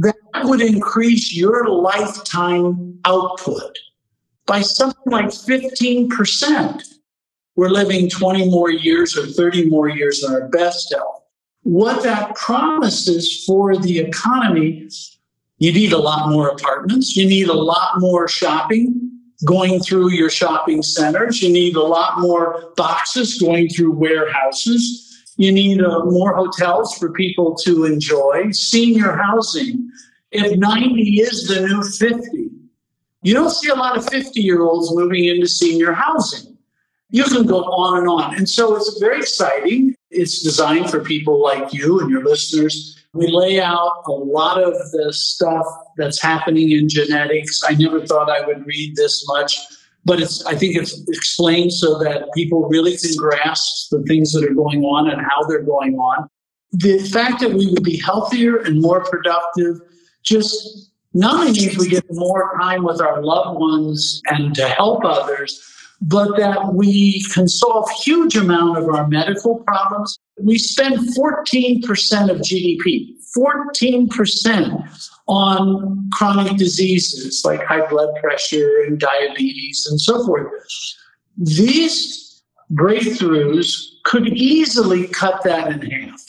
that 0.00 0.16
would 0.44 0.62
increase 0.62 1.34
your 1.34 1.68
lifetime 1.68 2.98
output 3.04 3.76
by 4.46 4.62
something 4.62 5.12
like 5.12 5.26
15%. 5.26 6.82
We're 7.56 7.68
living 7.68 8.08
20 8.08 8.48
more 8.48 8.70
years 8.70 9.16
or 9.16 9.26
30 9.26 9.68
more 9.68 9.88
years 9.88 10.24
in 10.24 10.32
our 10.32 10.48
best 10.48 10.92
health. 10.94 11.24
What 11.64 12.02
that 12.04 12.34
promises 12.36 13.44
for 13.44 13.76
the 13.76 13.98
economy, 13.98 14.88
you 15.58 15.72
need 15.72 15.92
a 15.92 15.98
lot 15.98 16.30
more 16.30 16.48
apartments, 16.48 17.14
you 17.14 17.26
need 17.26 17.48
a 17.48 17.52
lot 17.52 18.00
more 18.00 18.26
shopping 18.26 19.10
going 19.44 19.80
through 19.80 20.12
your 20.12 20.30
shopping 20.30 20.82
centers, 20.82 21.42
you 21.42 21.52
need 21.52 21.76
a 21.76 21.82
lot 21.82 22.20
more 22.20 22.72
boxes 22.76 23.38
going 23.38 23.68
through 23.68 23.92
warehouses 23.92 25.11
you 25.36 25.52
need 25.52 25.82
uh, 25.82 26.04
more 26.04 26.34
hotels 26.34 26.96
for 26.98 27.10
people 27.12 27.54
to 27.56 27.84
enjoy, 27.84 28.50
senior 28.50 29.16
housing. 29.16 29.90
If 30.30 30.58
90 30.58 31.02
is 31.20 31.48
the 31.48 31.66
new 31.66 31.82
50, 31.82 32.50
you 33.22 33.34
don't 33.34 33.50
see 33.50 33.68
a 33.68 33.74
lot 33.74 33.96
of 33.96 34.08
50 34.08 34.40
year 34.40 34.62
olds 34.62 34.94
moving 34.94 35.24
into 35.24 35.46
senior 35.46 35.92
housing. 35.92 36.56
You 37.10 37.24
can 37.24 37.46
go 37.46 37.62
on 37.64 37.98
and 37.98 38.08
on. 38.08 38.36
And 38.36 38.48
so 38.48 38.74
it's 38.74 38.98
very 38.98 39.18
exciting. 39.18 39.94
It's 40.10 40.42
designed 40.42 40.90
for 40.90 41.00
people 41.00 41.42
like 41.42 41.72
you 41.72 42.00
and 42.00 42.10
your 42.10 42.24
listeners. 42.24 42.98
We 43.12 43.26
lay 43.26 43.60
out 43.60 44.02
a 44.06 44.12
lot 44.12 44.62
of 44.62 44.72
the 44.92 45.12
stuff 45.12 45.66
that's 45.98 46.20
happening 46.20 46.72
in 46.72 46.88
genetics. 46.88 47.60
I 47.68 47.74
never 47.74 48.06
thought 48.06 48.30
I 48.30 48.46
would 48.46 48.66
read 48.66 48.96
this 48.96 49.26
much 49.28 49.58
but 50.04 50.20
it's 50.20 50.44
I 50.46 50.54
think 50.54 50.76
it's 50.76 51.02
explained 51.08 51.72
so 51.72 51.98
that 51.98 52.28
people 52.34 52.68
really 52.68 52.96
can 52.96 53.14
grasp 53.16 53.90
the 53.90 54.02
things 54.02 54.32
that 54.32 54.44
are 54.44 54.54
going 54.54 54.82
on 54.84 55.10
and 55.10 55.20
how 55.20 55.42
they're 55.44 55.62
going 55.62 55.94
on. 55.96 56.28
The 56.72 56.98
fact 56.98 57.40
that 57.40 57.52
we 57.52 57.66
would 57.68 57.82
be 57.82 57.98
healthier 57.98 58.56
and 58.56 58.80
more 58.80 59.04
productive 59.04 59.80
just 60.22 60.90
not 61.14 61.34
only 61.34 61.52
means 61.52 61.76
we 61.76 61.88
get 61.88 62.04
more 62.10 62.56
time 62.58 62.84
with 62.84 63.00
our 63.00 63.22
loved 63.22 63.58
ones 63.60 64.22
and 64.30 64.54
to 64.54 64.66
help 64.68 65.04
others, 65.04 65.60
but 66.00 66.36
that 66.36 66.74
we 66.74 67.22
can 67.32 67.46
solve 67.46 67.88
huge 67.90 68.36
amount 68.36 68.78
of 68.78 68.88
our 68.88 69.06
medical 69.06 69.58
problems. 69.60 70.18
We 70.40 70.58
spend 70.58 70.94
14% 71.14 72.30
of 72.30 72.38
GDP, 72.38 73.14
14% 73.36 75.08
on 75.26 76.10
chronic 76.12 76.56
diseases 76.56 77.42
like 77.44 77.62
high 77.64 77.86
blood 77.88 78.14
pressure 78.20 78.82
and 78.86 78.98
diabetes 78.98 79.86
and 79.90 80.00
so 80.00 80.24
forth. 80.26 80.52
These 81.36 82.42
breakthroughs 82.72 83.86
could 84.04 84.28
easily 84.28 85.06
cut 85.08 85.42
that 85.44 85.72
in 85.72 85.90
half. 85.90 86.20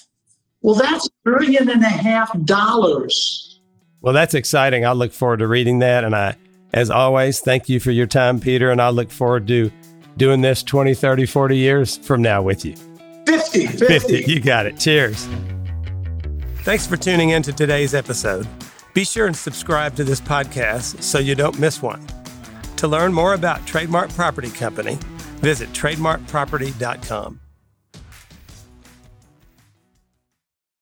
Well, 0.62 0.76
that's 0.76 1.08
a 1.08 1.10
billion 1.26 1.70
and 1.70 1.84
a 1.84 1.90
half 1.90 2.32
dollars. 2.46 3.60
Well, 4.02 4.14
that's 4.14 4.34
exciting. 4.34 4.86
I 4.86 4.94
look 4.94 5.12
forward 5.12 5.40
to 5.40 5.48
reading 5.48 5.80
that. 5.80 6.04
And 6.04 6.16
I, 6.16 6.36
as 6.74 6.90
always, 6.90 7.40
thank 7.40 7.70
you 7.70 7.80
for 7.80 7.92
your 7.92 8.08
time, 8.08 8.40
Peter. 8.40 8.72
And 8.72 8.82
I 8.82 8.90
look 8.90 9.12
forward 9.12 9.48
to 9.48 9.72
doing 10.18 10.42
this 10.42 10.64
20, 10.64 10.94
30, 10.94 11.26
40 11.26 11.58
years 11.58 11.98
from 11.98 12.22
now 12.22 12.42
with 12.42 12.66
you. 12.66 12.76
50, 13.26 13.68
50. 13.68 13.86
50. 13.86 14.32
You 14.32 14.40
got 14.40 14.66
it. 14.66 14.78
Cheers. 14.78 15.28
Thanks 16.64 16.88
for 16.88 16.96
tuning 16.96 17.32
in 17.32 17.44
to 17.44 17.52
today's 17.52 17.94
episode. 17.94 18.48
Be 18.94 19.04
sure 19.04 19.28
and 19.28 19.36
subscribe 19.36 19.98
to 19.98 20.06
this 20.06 20.22
podcast 20.22 21.04
so 21.04 21.20
you 21.20 21.36
don't 21.36 21.60
miss 21.60 21.82
one. 21.82 22.08
To 22.78 22.88
learn 22.88 23.14
more 23.14 23.34
about 23.34 23.66
Trademark 23.68 24.14
Property 24.14 24.50
Company, 24.50 24.98
visit 25.42 25.68
trademarkproperty.com. 25.74 27.43